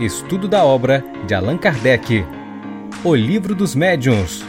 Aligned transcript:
Estudo 0.00 0.48
da 0.48 0.64
obra 0.64 1.04
de 1.26 1.34
Allan 1.34 1.58
Kardec. 1.58 2.24
O 3.04 3.14
Livro 3.14 3.54
dos 3.54 3.74
Médiuns. 3.74 4.40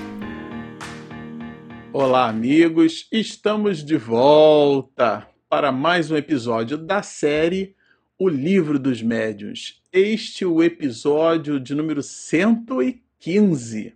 Olá, 1.92 2.30
amigos. 2.30 3.06
Estamos 3.12 3.84
de 3.84 3.98
volta 3.98 5.28
para 5.50 5.70
mais 5.70 6.10
um 6.10 6.16
episódio 6.16 6.78
da 6.78 7.04
série 7.04 7.76
O 8.18 8.30
Livro 8.30 8.80
dos 8.80 9.02
Médiuns. 9.02 9.82
Este 9.92 10.46
é 10.46 10.48
o 10.48 10.64
episódio 10.64 11.60
de 11.60 11.76
número 11.76 12.02
115. 12.02 13.94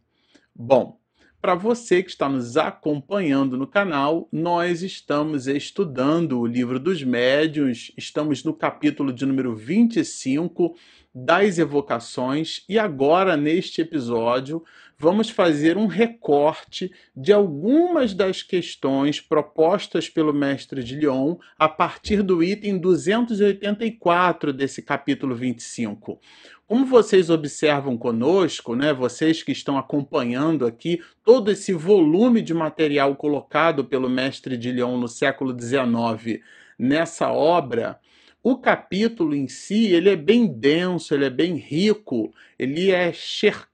Bom, 0.53 0.99
para 1.45 1.53
você 1.53 2.01
que 2.01 2.09
está 2.09 2.27
nos 2.27 2.57
acompanhando 2.57 3.55
no 3.55 3.67
canal, 3.67 4.27
nós 4.31 4.81
estamos 4.81 5.45
estudando 5.45 6.39
o 6.39 6.47
livro 6.47 6.79
dos 6.79 7.03
médiuns, 7.03 7.91
estamos 7.95 8.43
no 8.43 8.51
capítulo 8.51 9.13
de 9.13 9.27
número 9.27 9.55
25 9.55 10.75
das 11.13 11.59
evocações 11.59 12.65
e 12.67 12.79
agora 12.79 13.37
neste 13.37 13.79
episódio 13.79 14.63
vamos 14.97 15.29
fazer 15.29 15.77
um 15.77 15.85
recorte 15.85 16.91
de 17.15 17.31
algumas 17.31 18.15
das 18.15 18.41
questões 18.41 19.21
propostas 19.21 20.09
pelo 20.09 20.33
mestre 20.33 20.83
de 20.83 20.95
Lyon 20.95 21.37
a 21.59 21.69
partir 21.69 22.23
do 22.23 22.43
item 22.43 22.79
284 22.79 24.51
desse 24.51 24.81
capítulo 24.81 25.35
25. 25.35 26.19
Como 26.67 26.83
vocês 26.83 27.29
observam 27.29 27.95
conosco, 27.95 28.75
né, 28.75 28.91
vocês 28.91 29.43
que 29.43 29.51
estão 29.51 29.77
acompanhando 29.77 30.65
aqui 30.65 30.99
todo 31.23 31.51
esse 31.51 31.71
volume 31.73 32.41
de 32.41 32.55
material 32.55 33.15
colocado 33.15 33.85
pelo 33.85 34.09
mestre 34.09 34.57
de 34.57 34.71
Lyon 34.71 34.97
no 34.97 35.07
século 35.07 35.55
XIX 35.55 36.41
nessa 36.77 37.31
obra, 37.31 37.99
o 38.41 38.57
capítulo 38.57 39.35
em 39.35 39.47
si 39.47 39.93
ele 39.93 40.09
é 40.09 40.15
bem 40.15 40.47
denso, 40.47 41.13
ele 41.13 41.25
é 41.25 41.29
bem 41.29 41.55
rico, 41.55 42.33
ele 42.57 42.89
é 42.89 43.11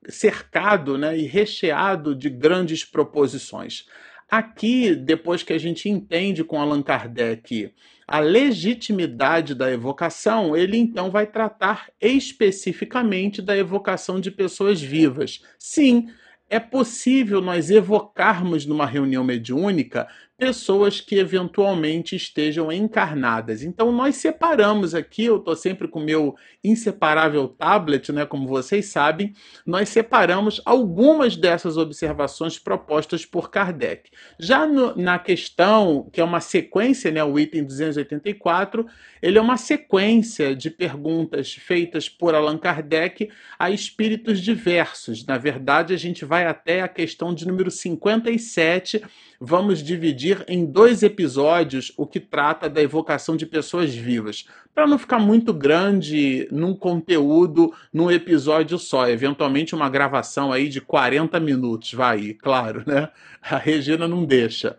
cercado 0.10 0.98
né, 0.98 1.18
e 1.18 1.24
recheado 1.24 2.14
de 2.14 2.30
grandes 2.30 2.84
proposições. 2.84 3.86
Aqui, 4.30 4.96
depois 4.96 5.44
que 5.44 5.54
a 5.54 5.58
gente 5.58 5.88
entende 5.88 6.44
com 6.44 6.60
Allan 6.60 6.82
Kardec 6.82 7.74
a 8.12 8.20
legitimidade 8.20 9.56
da 9.56 9.72
evocação, 9.72 10.54
ele 10.54 10.76
então 10.76 11.10
vai 11.10 11.26
tratar 11.26 11.90
especificamente 12.02 13.42
da 13.42 13.56
evocação 13.56 14.20
de 14.20 14.30
pessoas 14.30 14.82
vivas. 14.82 15.42
Sim, 15.58 16.10
é 16.50 16.60
possível 16.60 17.40
nós 17.40 17.72
evocarmos 17.72 18.66
numa 18.66 18.86
reunião 18.86 19.24
mediúnica 19.24 20.10
pessoas 20.42 21.00
que 21.00 21.20
eventualmente 21.20 22.16
estejam 22.16 22.72
encarnadas. 22.72 23.62
Então 23.62 23.92
nós 23.92 24.16
separamos 24.16 24.96
aqui, 24.96 25.26
eu 25.26 25.38
estou 25.38 25.56
sempre 25.56 25.88
com 25.88 26.00
o 26.00 26.04
meu 26.04 26.36
inseparável 26.64 27.48
tablet, 27.48 28.12
né, 28.12 28.26
como 28.26 28.48
vocês 28.48 28.88
sabem, 28.88 29.36
nós 29.64 29.90
separamos 29.90 30.60
algumas 30.66 31.36
dessas 31.36 31.78
observações 31.78 32.58
propostas 32.58 33.24
por 33.24 33.52
Kardec. 33.52 34.10
Já 34.40 34.66
no, 34.66 34.96
na 34.96 35.20
questão, 35.20 36.10
que 36.12 36.20
é 36.20 36.24
uma 36.24 36.40
sequência, 36.40 37.12
né, 37.12 37.24
o 37.24 37.38
item 37.38 37.64
284, 37.64 38.88
ele 39.22 39.38
é 39.38 39.42
uma 39.42 39.58
sequência 39.58 40.56
de 40.56 40.72
perguntas 40.72 41.54
feitas 41.54 42.10
por 42.10 42.34
Allan 42.34 42.58
Kardec 42.58 43.30
a 43.60 43.70
espíritos 43.70 44.42
diversos. 44.42 45.24
Na 45.24 45.38
verdade, 45.38 45.94
a 45.94 45.98
gente 45.98 46.26
vai 46.26 46.48
até 46.48 46.82
a 46.82 46.88
questão 46.88 47.32
de 47.32 47.48
número 47.48 47.70
57 47.70 49.04
vamos 49.44 49.82
dividir 49.82 50.46
em 50.48 50.64
dois 50.64 51.02
episódios 51.02 51.92
o 51.98 52.06
que 52.06 52.20
trata 52.20 52.70
da 52.70 52.80
evocação 52.80 53.36
de 53.36 53.48
pessoas 53.48 53.92
vivas, 53.92 54.46
para 54.72 54.86
não 54.86 55.00
ficar 55.00 55.18
muito 55.18 55.52
grande 55.52 56.48
num 56.52 56.76
conteúdo, 56.76 57.74
num 57.92 58.12
episódio 58.12 58.78
só. 58.78 59.10
Eventualmente, 59.10 59.74
uma 59.74 59.90
gravação 59.90 60.54
aí 60.54 60.70
de 60.70 60.80
40 60.80 61.40
minutos, 61.40 61.92
vai, 61.92 62.36
claro, 62.36 62.84
né? 62.86 63.10
A 63.42 63.58
Regina 63.58 64.08
não 64.08 64.24
deixa. 64.24 64.78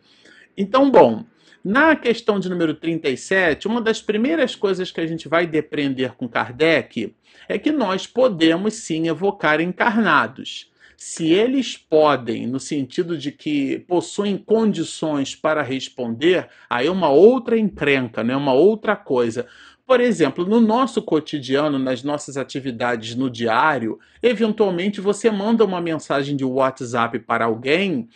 Então, 0.57 0.89
bom. 0.89 1.25
Na 1.65 1.95
questão 1.95 2.41
de 2.41 2.49
número 2.49 2.75
37, 2.75 3.69
uma 3.69 3.81
das 3.81 4.01
primeiras 4.01 4.57
coisas 4.57 4.91
que 4.91 5.01
a 5.01 5.07
gente 5.07 5.29
vai 5.29 5.47
depreender 5.47 6.13
com 6.15 6.29
Kardec 6.29 7.15
é 7.49 7.57
que 7.57 7.71
nós 7.71 8.05
podemos 8.05 8.75
sim 8.75 9.07
evocar 9.09 9.61
encarnados 9.61 10.72
se 10.97 11.31
eles 11.31 11.77
podem, 11.77 12.47
no 12.47 12.61
sentido 12.61 13.17
de 13.19 13.33
que 13.33 13.81
possuem 13.89 14.37
condições 14.37 15.35
para 15.35 15.63
responder, 15.63 16.49
aí 16.69 16.87
é 16.87 16.91
uma 16.91 17.09
outra 17.09 17.59
encrenca, 17.59 18.23
né? 18.23 18.37
uma 18.37 18.53
outra 18.53 18.95
coisa. 18.95 19.47
Por 19.87 20.01
exemplo, 20.01 20.47
no 20.47 20.61
nosso 20.61 21.03
cotidiano, 21.03 21.79
nas 21.79 22.03
nossas 22.03 22.37
atividades 22.37 23.15
no 23.15 23.29
diário, 23.29 23.99
eventualmente 24.23 25.01
você 25.01 25.31
manda 25.31 25.65
uma 25.65 25.81
mensagem 25.81 26.37
de 26.37 26.45
WhatsApp 26.45 27.19
para 27.19 27.47
alguém, 27.47 28.09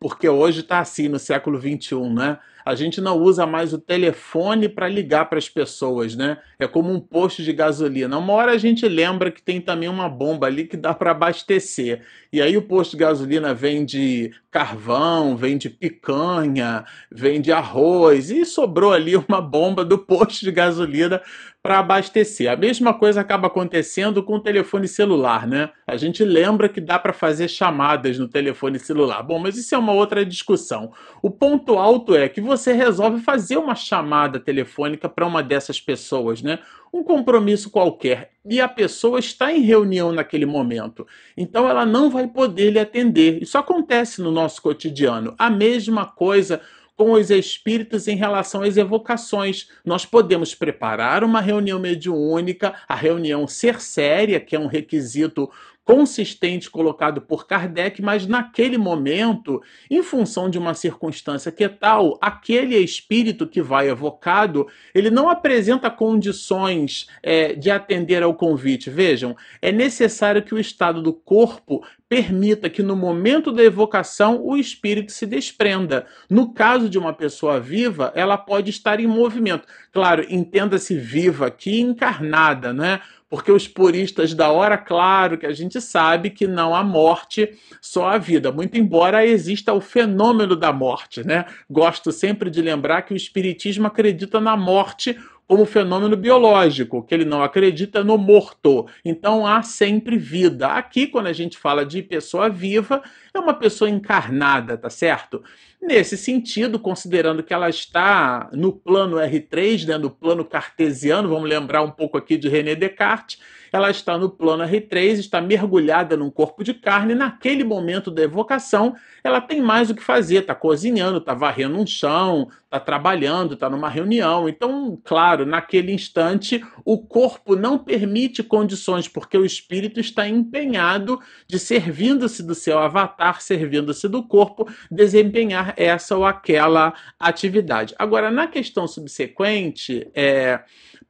porque 0.00 0.28
hoje 0.28 0.60
está 0.60 0.80
assim 0.80 1.08
no 1.08 1.18
século 1.18 1.60
XXI, 1.60 1.94
né? 2.10 2.38
A 2.64 2.74
gente 2.74 3.00
não 3.00 3.18
usa 3.18 3.46
mais 3.46 3.72
o 3.72 3.78
telefone 3.78 4.68
para 4.68 4.88
ligar 4.88 5.28
para 5.28 5.38
as 5.38 5.48
pessoas, 5.48 6.14
né? 6.14 6.38
É 6.58 6.66
como 6.66 6.92
um 6.92 7.00
posto 7.00 7.42
de 7.42 7.52
gasolina. 7.52 8.18
Uma 8.18 8.32
hora 8.32 8.52
a 8.52 8.58
gente 8.58 8.86
lembra 8.86 9.30
que 9.30 9.42
tem 9.42 9.60
também 9.60 9.88
uma 9.88 10.08
bomba 10.08 10.46
ali 10.46 10.64
que 10.64 10.76
dá 10.76 10.94
para 10.94 11.10
abastecer. 11.10 12.02
E 12.32 12.40
aí 12.40 12.56
o 12.56 12.62
posto 12.62 12.92
de 12.92 12.98
gasolina 12.98 13.52
vende 13.52 14.32
carvão, 14.50 15.36
vende 15.36 15.68
picanha, 15.68 16.84
vende 17.10 17.50
arroz 17.50 18.30
e 18.30 18.44
sobrou 18.44 18.92
ali 18.92 19.16
uma 19.16 19.40
bomba 19.40 19.84
do 19.84 19.98
posto 19.98 20.44
de 20.44 20.52
gasolina 20.52 21.20
para 21.62 21.78
abastecer. 21.78 22.50
A 22.50 22.56
mesma 22.56 22.92
coisa 22.92 23.20
acaba 23.20 23.46
acontecendo 23.46 24.20
com 24.22 24.34
o 24.34 24.40
telefone 24.40 24.88
celular, 24.88 25.46
né? 25.46 25.70
A 25.86 25.96
gente 25.96 26.24
lembra 26.24 26.68
que 26.68 26.80
dá 26.80 26.98
para 26.98 27.12
fazer 27.12 27.46
chamadas 27.46 28.18
no 28.18 28.26
telefone 28.26 28.80
celular. 28.80 29.22
Bom, 29.22 29.38
mas 29.38 29.56
isso 29.56 29.72
é 29.72 29.78
uma 29.78 29.92
outra 29.92 30.26
discussão. 30.26 30.92
O 31.22 31.30
ponto 31.30 31.78
alto 31.78 32.16
é 32.16 32.28
que 32.28 32.40
você 32.40 32.72
resolve 32.72 33.20
fazer 33.22 33.58
uma 33.58 33.76
chamada 33.76 34.40
telefônica 34.40 35.08
para 35.08 35.24
uma 35.24 35.40
dessas 35.40 35.80
pessoas, 35.80 36.42
né? 36.42 36.58
Um 36.92 37.04
compromisso 37.04 37.70
qualquer 37.70 38.32
e 38.44 38.60
a 38.60 38.68
pessoa 38.68 39.20
está 39.20 39.52
em 39.52 39.60
reunião 39.60 40.12
naquele 40.12 40.44
momento. 40.44 41.06
Então 41.36 41.68
ela 41.68 41.86
não 41.86 42.10
vai 42.10 42.26
poder 42.26 42.70
lhe 42.70 42.78
atender. 42.80 43.40
Isso 43.40 43.56
acontece 43.56 44.20
no 44.20 44.32
nosso 44.32 44.60
cotidiano. 44.60 45.32
A 45.38 45.48
mesma 45.48 46.04
coisa 46.04 46.60
com 46.96 47.12
os 47.12 47.30
espíritos 47.30 48.06
em 48.06 48.16
relação 48.16 48.62
às 48.62 48.76
evocações. 48.76 49.68
Nós 49.84 50.04
podemos 50.04 50.54
preparar 50.54 51.24
uma 51.24 51.40
reunião 51.40 51.78
mediúnica, 51.78 52.74
a 52.88 52.94
reunião 52.94 53.46
ser 53.46 53.80
séria, 53.80 54.40
que 54.40 54.54
é 54.54 54.58
um 54.58 54.66
requisito 54.66 55.50
consistente 55.84 56.70
colocado 56.70 57.20
por 57.20 57.46
Kardec, 57.46 58.00
mas 58.00 58.26
naquele 58.26 58.78
momento, 58.78 59.60
em 59.90 60.02
função 60.02 60.48
de 60.48 60.58
uma 60.58 60.74
circunstância 60.74 61.50
que 61.50 61.64
é 61.64 61.68
tal, 61.68 62.18
aquele 62.20 62.76
espírito 62.76 63.46
que 63.46 63.60
vai 63.60 63.88
evocado, 63.88 64.66
ele 64.94 65.10
não 65.10 65.28
apresenta 65.28 65.90
condições 65.90 67.08
é, 67.22 67.54
de 67.54 67.70
atender 67.70 68.22
ao 68.22 68.34
convite. 68.34 68.90
Vejam, 68.90 69.36
é 69.60 69.72
necessário 69.72 70.42
que 70.42 70.54
o 70.54 70.58
estado 70.58 71.02
do 71.02 71.12
corpo 71.12 71.84
permita 72.08 72.68
que 72.68 72.82
no 72.82 72.94
momento 72.94 73.50
da 73.50 73.62
evocação 73.62 74.38
o 74.44 74.56
espírito 74.56 75.10
se 75.10 75.26
desprenda. 75.26 76.06
No 76.28 76.52
caso 76.52 76.88
de 76.88 76.98
uma 76.98 77.14
pessoa 77.14 77.58
viva, 77.58 78.12
ela 78.14 78.36
pode 78.36 78.70
estar 78.70 79.00
em 79.00 79.06
movimento. 79.06 79.66
Claro, 79.90 80.24
entenda-se 80.28 80.94
viva 80.94 81.46
aqui, 81.46 81.80
encarnada, 81.80 82.72
né? 82.72 83.00
Porque 83.32 83.50
os 83.50 83.66
puristas 83.66 84.34
da 84.34 84.50
hora, 84.50 84.76
claro 84.76 85.38
que 85.38 85.46
a 85.46 85.54
gente 85.54 85.80
sabe 85.80 86.28
que 86.28 86.46
não 86.46 86.74
há 86.74 86.84
morte, 86.84 87.58
só 87.80 88.08
a 88.08 88.18
vida. 88.18 88.52
Muito 88.52 88.76
embora 88.76 89.24
exista 89.24 89.72
o 89.72 89.80
fenômeno 89.80 90.54
da 90.54 90.70
morte, 90.70 91.26
né? 91.26 91.46
Gosto 91.70 92.12
sempre 92.12 92.50
de 92.50 92.60
lembrar 92.60 93.00
que 93.00 93.14
o 93.14 93.16
espiritismo 93.16 93.86
acredita 93.86 94.38
na 94.38 94.54
morte 94.54 95.18
como 95.52 95.66
fenômeno 95.66 96.16
biológico, 96.16 97.02
que 97.02 97.14
ele 97.14 97.26
não 97.26 97.42
acredita 97.42 98.02
no 98.02 98.16
morto. 98.16 98.86
Então 99.04 99.46
há 99.46 99.62
sempre 99.62 100.16
vida. 100.16 100.68
Aqui, 100.68 101.06
quando 101.06 101.26
a 101.26 101.32
gente 101.34 101.58
fala 101.58 101.84
de 101.84 102.00
pessoa 102.00 102.48
viva, 102.48 103.02
é 103.34 103.38
uma 103.38 103.52
pessoa 103.52 103.90
encarnada, 103.90 104.78
tá 104.78 104.88
certo? 104.88 105.44
Nesse 105.78 106.16
sentido, 106.16 106.78
considerando 106.78 107.42
que 107.42 107.52
ela 107.52 107.68
está 107.68 108.48
no 108.54 108.72
plano 108.72 109.18
R3, 109.18 109.88
né, 109.88 109.98
no 109.98 110.08
plano 110.08 110.42
cartesiano, 110.42 111.28
vamos 111.28 111.50
lembrar 111.50 111.82
um 111.82 111.90
pouco 111.90 112.16
aqui 112.16 112.38
de 112.38 112.48
René 112.48 112.74
Descartes, 112.74 113.38
ela 113.72 113.90
está 113.90 114.18
no 114.18 114.28
plano 114.28 114.64
R3, 114.64 115.18
está 115.18 115.40
mergulhada 115.40 116.14
num 116.16 116.30
corpo 116.30 116.62
de 116.62 116.74
carne, 116.74 117.14
naquele 117.14 117.64
momento 117.64 118.10
da 118.10 118.22
evocação, 118.22 118.94
ela 119.24 119.40
tem 119.40 119.62
mais 119.62 119.88
o 119.88 119.94
que 119.94 120.02
fazer, 120.02 120.40
está 120.40 120.54
cozinhando, 120.54 121.18
está 121.18 121.32
varrendo 121.32 121.78
um 121.78 121.86
chão, 121.86 122.48
está 122.64 122.78
trabalhando, 122.78 123.54
está 123.54 123.70
numa 123.70 123.88
reunião. 123.88 124.48
Então, 124.48 124.98
claro, 125.02 125.46
naquele 125.46 125.92
instante, 125.92 126.62
o 126.84 126.98
corpo 126.98 127.56
não 127.56 127.78
permite 127.78 128.42
condições, 128.42 129.08
porque 129.08 129.38
o 129.38 129.44
espírito 129.44 130.00
está 130.00 130.28
empenhado 130.28 131.18
de, 131.46 131.58
servindo-se 131.58 132.42
do 132.42 132.54
seu 132.54 132.78
avatar, 132.78 133.40
servindo-se 133.40 134.06
do 134.08 134.22
corpo, 134.22 134.68
desempenhar 134.90 135.72
essa 135.76 136.16
ou 136.16 136.26
aquela 136.26 136.92
atividade. 137.18 137.94
Agora, 137.98 138.30
na 138.30 138.46
questão 138.46 138.86
subsequente, 138.86 140.10
é 140.14 140.60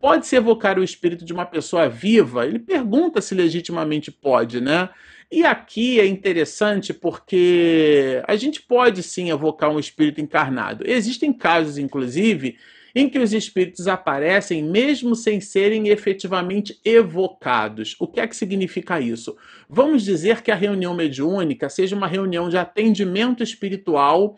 pode-se 0.03 0.35
evocar 0.35 0.81
o 0.81 0.83
espírito 0.83 1.25
de 1.25 1.33
uma 1.33 1.47
pessoa 1.47 1.89
viva? 1.89 2.45
Ele 2.45 2.59
pergunta 2.59 3.21
se 3.21 3.37
legitimamente 3.37 4.11
pode, 4.11 4.61
né? 4.61 4.89
E 5.31 5.45
aqui 5.47 6.01
é 6.01 6.05
interessante 6.05 6.93
porque 6.93 8.21
a 8.27 8.35
gente 8.35 8.61
pode 8.61 9.01
sim 9.01 9.31
evocar 9.31 9.71
um 9.71 9.79
espírito 9.79 10.21
encarnado. 10.21 10.83
Existem 10.85 11.33
casos, 11.33 11.79
inclusive, 11.79 12.59
em 12.93 13.09
que 13.09 13.21
os 13.21 13.33
espíritos 13.33 13.87
aparecem 13.87 14.61
mesmo 14.65 15.15
sem 15.15 15.41
serem 15.41 15.87
efetivamente 15.87 16.81
evocados. 16.85 17.95
O 18.01 18.09
que 18.09 18.19
é 18.19 18.27
que 18.27 18.35
significa 18.35 19.01
isso? 19.01 19.37
Vamos 19.69 20.03
dizer 20.03 20.43
que 20.43 20.51
a 20.51 20.57
reunião 20.57 20.95
mediúnica 20.95 21.69
seja 21.69 21.95
uma 21.95 22.09
reunião 22.09 22.49
de 22.49 22.59
atendimento 22.59 23.41
espiritual 23.41 24.37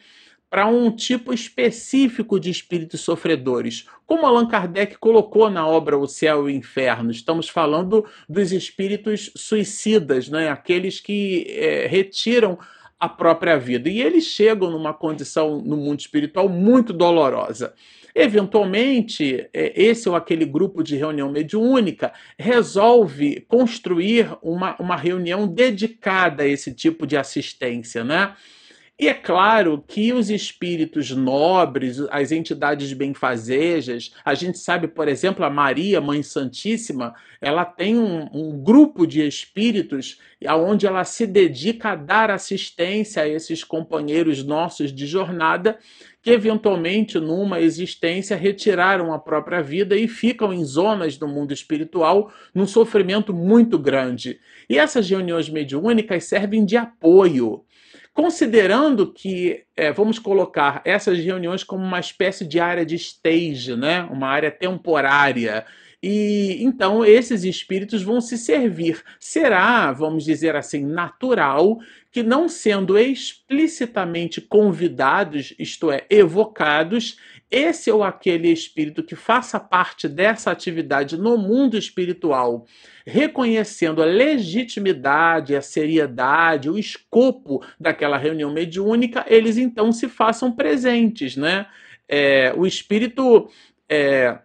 para 0.55 0.69
um 0.69 0.89
tipo 0.89 1.35
específico 1.35 2.39
de 2.39 2.49
espíritos 2.49 3.01
sofredores. 3.01 3.87
Como 4.07 4.25
Allan 4.25 4.47
Kardec 4.47 4.97
colocou 4.99 5.51
na 5.51 5.67
obra 5.67 5.99
O 5.99 6.07
Céu 6.07 6.49
e 6.49 6.53
o 6.53 6.57
Inferno, 6.57 7.11
estamos 7.11 7.49
falando 7.49 8.05
dos 8.29 8.53
espíritos 8.53 9.33
suicidas, 9.35 10.29
né? 10.29 10.49
aqueles 10.49 11.01
que 11.01 11.45
é, 11.49 11.89
retiram 11.89 12.57
a 13.01 13.09
própria 13.09 13.59
vida. 13.59 13.89
E 13.89 14.01
eles 14.01 14.27
chegam 14.27 14.71
numa 14.71 14.95
condição 14.95 15.61
no 15.61 15.77
mundo 15.77 15.99
espiritual 15.99 16.49
muito 16.49 16.93
dolorosa. 16.93 17.75
Eventualmente, 18.15 19.49
é, 19.53 19.73
esse 19.75 20.09
ou 20.09 20.15
aquele 20.15 20.45
grupo 20.45 20.85
de 20.85 20.95
reunião 20.95 21.33
mediúnica 21.33 22.13
resolve 22.39 23.45
construir 23.49 24.29
uma, 24.41 24.77
uma 24.81 24.95
reunião 24.95 25.49
dedicada 25.49 26.45
a 26.45 26.47
esse 26.47 26.73
tipo 26.73 27.09
de 27.09 27.17
assistência, 27.17 28.05
né? 28.05 28.37
E 28.97 29.09
é 29.09 29.15
claro 29.15 29.83
que 29.89 30.13
os 30.13 30.31
espíritos 30.31 31.11
nobres, 31.11 31.99
as 32.11 32.31
entidades 32.31 32.93
benfazejas, 32.93 34.15
a 34.25 34.35
gente 34.35 34.57
sabe, 34.57 34.87
por 34.87 35.09
exemplo, 35.09 35.45
a 35.45 35.51
Maria, 35.51 36.01
Mãe 36.01 36.23
Santíssima, 36.23 37.13
ela 37.41 37.65
tem 37.65 37.99
um, 37.99 38.29
um 38.33 38.63
grupo 38.63 39.05
de 39.05 39.27
espíritos 39.27 40.21
onde 40.49 40.87
ela 40.87 41.03
se 41.03 41.27
dedica 41.27 41.91
a 41.91 41.97
dar 41.97 42.31
assistência 42.31 43.25
a 43.25 43.29
esses 43.29 43.65
companheiros 43.65 44.45
nossos 44.45 44.93
de 44.93 45.07
jornada 45.07 45.77
que 46.23 46.31
eventualmente 46.31 47.19
numa 47.19 47.61
existência 47.61 48.37
retiraram 48.37 49.13
a 49.13 49.19
própria 49.19 49.61
vida 49.61 49.97
e 49.97 50.07
ficam 50.07 50.53
em 50.53 50.65
zonas 50.65 51.19
do 51.19 51.27
mundo 51.27 51.53
espiritual 51.53 52.33
num 52.55 52.67
sofrimento 52.67 53.35
muito 53.35 53.77
grande. 53.77 54.39
E 54.71 54.79
essas 54.79 55.11
reuniões 55.11 55.51
mediúnicas 55.51 56.25
servem 56.25 56.65
de 56.65 56.77
apoio 56.77 57.65
considerando 58.15 59.13
que 59.13 59.65
é, 59.77 59.93
vamos 59.93 60.21
colocar 60.21 60.81
essas 60.85 61.19
reuniões 61.19 61.65
como 61.65 61.85
uma 61.85 61.99
espécie 61.99 62.47
de 62.47 62.61
área 62.61 62.87
de 62.87 62.95
stage, 62.95 63.75
né? 63.75 64.03
uma 64.05 64.29
área 64.29 64.53
temporária. 64.53 65.67
E 66.07 66.63
então 66.63 67.03
esses 67.03 67.45
espíritos 67.45 68.03
vão 68.03 68.21
se 68.21 68.37
servir. 68.37 69.03
Será, 69.19 69.91
vamos 69.91 70.23
dizer 70.23 70.55
assim, 70.55 70.85
natural 70.85 71.79
que, 72.13 72.23
não 72.23 72.47
sendo 72.47 72.99
explicitamente 72.99 74.39
convidados, 74.39 75.55
isto 75.59 75.91
é, 75.91 76.05
evocados, 76.11 77.17
esse 77.51 77.91
ou 77.91 78.05
aquele 78.05 78.53
espírito 78.53 79.03
que 79.03 79.17
faça 79.17 79.59
parte 79.59 80.07
dessa 80.07 80.51
atividade 80.51 81.17
no 81.17 81.39
mundo 81.39 81.79
espiritual, 81.79 82.67
reconhecendo 83.07 84.03
a 84.03 84.05
legitimidade, 84.05 85.57
a 85.57 85.63
seriedade, 85.63 86.69
o 86.69 86.79
escopo 86.79 87.65
daquela 87.81 88.19
reunião 88.19 88.53
mediúnica, 88.53 89.25
eles 89.27 89.57
então 89.57 89.91
se 89.91 90.07
façam 90.07 90.53
presentes, 90.53 91.35
né? 91.35 91.65
É, 92.07 92.53
o 92.55 92.67
espírito 92.67 93.49
é, 93.89 94.39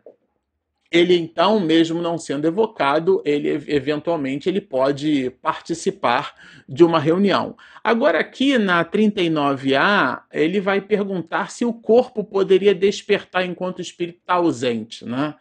ele 0.91 1.15
então, 1.15 1.59
mesmo 1.59 2.01
não 2.01 2.17
sendo 2.17 2.47
evocado, 2.47 3.21
ele 3.23 3.49
eventualmente 3.67 4.49
ele 4.49 4.59
pode 4.59 5.29
participar 5.41 6.33
de 6.67 6.83
uma 6.83 6.99
reunião. 6.99 7.55
Agora 7.83 8.19
aqui 8.19 8.57
na 8.57 8.83
39A, 8.83 10.23
ele 10.31 10.59
vai 10.59 10.81
perguntar 10.81 11.51
se 11.51 11.63
o 11.63 11.73
corpo 11.73 12.23
poderia 12.23 12.73
despertar 12.73 13.45
enquanto 13.45 13.79
o 13.79 13.83
espírito 13.83 14.19
está 14.19 14.35
ausente, 14.35 15.05
né? 15.05 15.35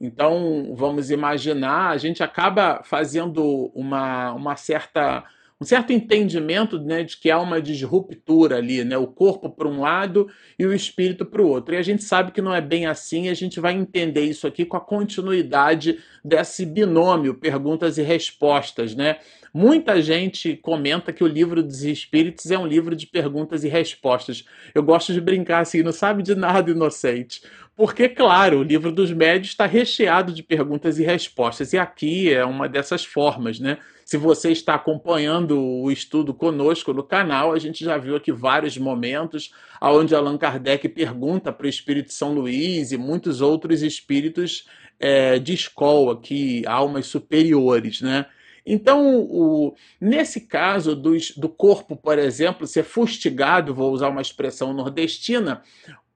Então, 0.00 0.72
vamos 0.74 1.10
imaginar, 1.12 1.90
a 1.90 1.96
gente 1.96 2.24
acaba 2.24 2.82
fazendo 2.84 3.70
uma, 3.72 4.32
uma 4.32 4.56
certa 4.56 5.24
um 5.62 5.64
certo 5.64 5.92
entendimento 5.92 6.76
né, 6.80 7.04
de 7.04 7.16
que 7.16 7.30
há 7.30 7.38
uma 7.38 7.62
disruptura 7.62 8.56
ali, 8.56 8.82
né, 8.82 8.98
o 8.98 9.06
corpo 9.06 9.48
para 9.48 9.68
um 9.68 9.80
lado 9.80 10.28
e 10.58 10.66
o 10.66 10.74
espírito 10.74 11.24
para 11.24 11.40
o 11.40 11.46
outro. 11.46 11.72
E 11.72 11.78
a 11.78 11.82
gente 11.82 12.02
sabe 12.02 12.32
que 12.32 12.42
não 12.42 12.52
é 12.52 12.60
bem 12.60 12.86
assim, 12.86 13.28
a 13.28 13.34
gente 13.34 13.60
vai 13.60 13.72
entender 13.72 14.24
isso 14.24 14.44
aqui 14.44 14.64
com 14.64 14.76
a 14.76 14.80
continuidade 14.80 16.00
desse 16.24 16.66
binômio 16.66 17.34
perguntas 17.34 17.96
e 17.96 18.02
respostas, 18.02 18.96
né? 18.96 19.18
Muita 19.54 20.00
gente 20.02 20.56
comenta 20.56 21.12
que 21.12 21.22
o 21.22 21.26
livro 21.28 21.62
dos 21.62 21.84
espíritos 21.84 22.50
é 22.50 22.58
um 22.58 22.66
livro 22.66 22.96
de 22.96 23.06
perguntas 23.06 23.62
e 23.62 23.68
respostas. 23.68 24.44
Eu 24.74 24.82
gosto 24.82 25.12
de 25.12 25.20
brincar 25.20 25.60
assim, 25.60 25.82
não 25.82 25.92
sabe 25.92 26.22
de 26.22 26.34
nada 26.34 26.70
inocente. 26.70 27.42
Porque, 27.76 28.08
claro, 28.08 28.60
o 28.60 28.62
livro 28.62 28.90
dos 28.90 29.12
médios 29.12 29.48
está 29.48 29.66
recheado 29.66 30.32
de 30.32 30.42
perguntas 30.42 30.98
e 30.98 31.04
respostas. 31.04 31.72
E 31.72 31.78
aqui 31.78 32.32
é 32.32 32.44
uma 32.44 32.68
dessas 32.68 33.04
formas, 33.04 33.60
né? 33.60 33.78
Se 34.04 34.16
você 34.16 34.50
está 34.50 34.74
acompanhando 34.74 35.60
o 35.60 35.90
estudo 35.90 36.34
conosco 36.34 36.92
no 36.92 37.02
canal, 37.02 37.52
a 37.52 37.58
gente 37.58 37.84
já 37.84 37.96
viu 37.96 38.16
aqui 38.16 38.32
vários 38.32 38.76
momentos 38.76 39.52
onde 39.80 40.14
Allan 40.14 40.36
Kardec 40.36 40.88
pergunta 40.88 41.52
para 41.52 41.66
o 41.66 41.70
Espírito 41.70 42.12
São 42.12 42.34
Luís 42.34 42.92
e 42.92 42.96
muitos 42.96 43.40
outros 43.40 43.82
espíritos 43.82 44.66
é, 44.98 45.38
de 45.38 45.52
escola, 45.52 46.20
que 46.20 46.64
almas 46.66 47.06
superiores, 47.06 48.00
né? 48.00 48.26
Então, 48.64 49.22
o, 49.22 49.74
nesse 50.00 50.42
caso 50.42 50.94
do, 50.94 51.16
do 51.36 51.48
corpo, 51.48 51.96
por 51.96 52.16
exemplo, 52.18 52.66
ser 52.66 52.84
fustigado, 52.84 53.74
vou 53.74 53.92
usar 53.92 54.08
uma 54.08 54.22
expressão 54.22 54.72
nordestina, 54.72 55.62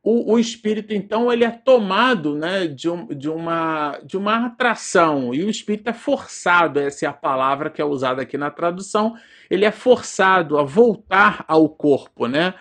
o, 0.08 0.34
o, 0.34 0.38
espírito, 0.38 0.94
então, 0.94 1.32
ele 1.32 1.42
é 1.42 1.50
tomado 1.50 2.36
né, 2.36 2.68
de, 2.68 2.88
um, 2.88 3.08
de, 3.08 3.28
uma, 3.28 3.98
de 4.04 4.16
uma 4.16 4.46
atração, 4.46 5.34
e 5.34 5.42
o 5.42 5.50
espírito 5.50 5.90
é 5.90 5.92
forçado, 5.92 6.78
essa 6.78 7.06
é 7.06 7.08
a 7.08 7.12
palavra 7.12 7.68
que 7.68 7.82
é 7.82 7.84
usada 7.84 8.22
aqui 8.22 8.38
na 8.38 8.48
tradução, 8.48 9.16
ele 9.50 9.64
é 9.64 9.72
forçado 9.72 10.58
a 10.58 10.62
voltar 10.62 11.44
ao 11.48 11.68
corpo. 11.68 12.28
Né? 12.28 12.54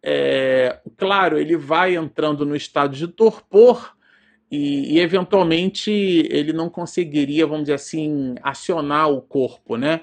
É, 0.00 0.78
claro, 0.96 1.40
ele 1.40 1.56
vai 1.56 1.96
entrando 1.96 2.46
no 2.46 2.54
estado 2.54 2.94
de 2.94 3.08
torpor, 3.08 3.96
e, 4.48 4.94
e, 4.94 5.00
eventualmente 5.00 5.90
ele 5.90 6.52
não 6.52 6.70
conseguiria, 6.70 7.48
vamos 7.48 7.64
dizer 7.64 7.74
assim, 7.74 8.36
acionar 8.44 9.10
o 9.10 9.20
corpo, 9.20 9.76
né? 9.76 10.02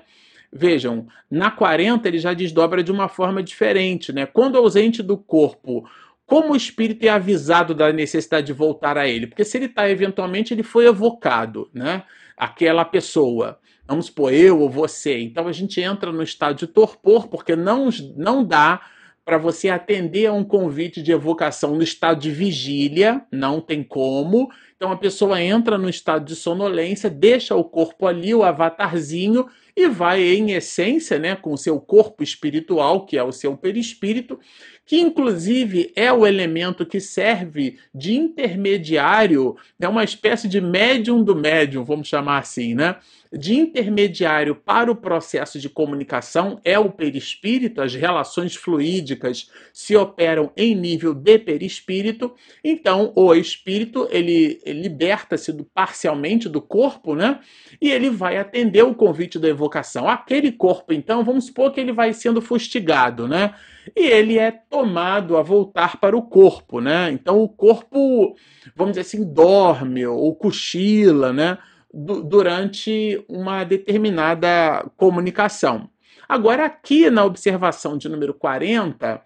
Vejam, 0.52 1.08
na 1.30 1.52
40 1.52 2.08
ele 2.08 2.18
já 2.18 2.34
desdobra 2.34 2.84
de 2.84 2.92
uma 2.92 3.08
forma 3.08 3.44
diferente, 3.44 4.12
né? 4.12 4.26
Quando 4.26 4.58
ausente 4.58 5.04
do 5.04 5.16
corpo, 5.16 5.88
como 6.30 6.54
o 6.54 6.56
espírito 6.56 7.04
é 7.04 7.10
avisado 7.10 7.74
da 7.74 7.92
necessidade 7.92 8.46
de 8.46 8.54
voltar 8.54 9.00
a 9.00 9.08
ele? 9.08 9.26
Porque 9.26 9.44
se 9.44 9.58
ele 9.58 9.66
está, 9.66 9.90
eventualmente, 9.90 10.54
ele 10.54 10.62
foi 10.62 10.86
evocado, 10.86 11.68
né? 11.74 12.04
Aquela 12.38 12.86
pessoa. 12.86 13.60
Vamos 13.88 14.06
supor, 14.06 14.32
eu 14.32 14.60
ou 14.60 14.70
você. 14.70 15.18
Então 15.18 15.48
a 15.48 15.52
gente 15.52 15.82
entra 15.82 16.12
no 16.12 16.22
estado 16.22 16.56
de 16.56 16.68
torpor, 16.68 17.28
porque 17.28 17.56
não, 17.56 17.90
não 18.16 18.46
dá 18.46 18.80
para 19.26 19.40
você 19.40 19.70
atender 19.70 20.28
a 20.28 20.34
um 20.34 20.44
convite 20.44 21.02
de 21.02 21.12
evocação 21.12 21.76
no 21.76 21.82
estado 21.82 22.20
de 22.20 22.30
vigília, 22.30 23.24
não 23.32 23.60
tem 23.60 23.84
como. 23.84 24.52
Então 24.78 24.92
a 24.92 24.98
pessoa 24.98 25.42
entra 25.42 25.80
no 25.80 25.90
estado 25.90 26.26
de 26.26 26.36
sonolência, 26.36 27.10
deixa 27.10 27.56
o 27.56 27.64
corpo 27.64 28.06
ali, 28.06 28.36
o 28.36 28.44
avatarzinho, 28.44 29.48
e 29.82 29.90
vai, 29.90 30.22
em 30.22 30.52
essência, 30.52 31.18
né, 31.18 31.36
com 31.36 31.54
o 31.54 31.58
seu 31.58 31.80
corpo 31.80 32.24
espiritual, 32.24 33.06
que 33.06 33.18
é 33.18 33.24
o 33.24 33.32
seu 33.32 33.56
perispírito, 33.56 34.40
que 34.86 35.00
inclusive 35.00 35.92
é 35.96 36.12
o 36.12 36.26
elemento 36.26 36.86
que 36.86 37.00
serve 37.00 37.78
de 37.94 38.16
intermediário, 38.16 39.56
é 39.80 39.88
uma 39.88 40.04
espécie 40.04 40.48
de 40.48 40.60
médium 40.60 41.24
do 41.24 41.36
médium, 41.36 41.84
vamos 41.84 42.08
chamar 42.08 42.40
assim, 42.40 42.74
né? 42.74 42.98
De 43.32 43.54
intermediário 43.56 44.56
para 44.56 44.92
o 44.92 44.96
processo 44.96 45.60
de 45.60 45.70
comunicação 45.70 46.60
é 46.64 46.80
o 46.80 46.90
perispírito, 46.90 47.80
as 47.80 47.94
relações 47.94 48.56
fluídicas 48.56 49.52
se 49.72 49.96
operam 49.96 50.52
em 50.58 50.74
nível 50.74 51.14
de 51.14 51.38
perispírito, 51.38 52.34
então 52.64 53.14
o 53.16 53.36
espírito 53.36 54.08
ele, 54.10 54.60
ele 54.66 54.82
liberta-se 54.82 55.54
parcialmente 55.76 56.50
do 56.50 56.60
corpo, 56.60 57.14
né? 57.14 57.40
E 57.80 57.92
ele 57.92 58.10
vai 58.10 58.38
atender 58.38 58.82
o 58.82 58.96
convite 58.96 59.38
da 59.38 59.48
evocação. 59.48 60.10
Aquele 60.10 60.52
corpo, 60.52 60.92
então, 60.92 61.24
vamos 61.24 61.46
supor 61.46 61.72
que 61.72 61.80
ele 61.80 61.94
vai 61.94 62.14
sendo 62.14 62.42
fustigado, 62.42 63.28
né? 63.28 63.54
e 63.96 64.06
ele 64.08 64.38
é 64.38 64.52
tomado 64.52 65.38
a 65.38 65.42
voltar 65.42 65.98
para 65.98 66.16
o 66.16 66.22
corpo, 66.22 66.80
né? 66.80 67.12
Então 67.12 67.42
o 67.42 67.50
corpo, 67.50 68.36
vamos 68.76 68.94
dizer 68.94 69.02
assim, 69.02 69.24
dorme 69.34 70.06
ou 70.06 70.36
cochila, 70.36 71.34
né? 71.34 71.58
Durante 71.94 73.24
uma 73.28 73.64
determinada 73.64 74.90
comunicação. 74.96 75.90
Agora, 76.28 76.66
aqui 76.66 77.10
na 77.10 77.26
observação 77.26 77.98
de 77.98 78.08
número 78.08 78.34
40, 78.34 79.24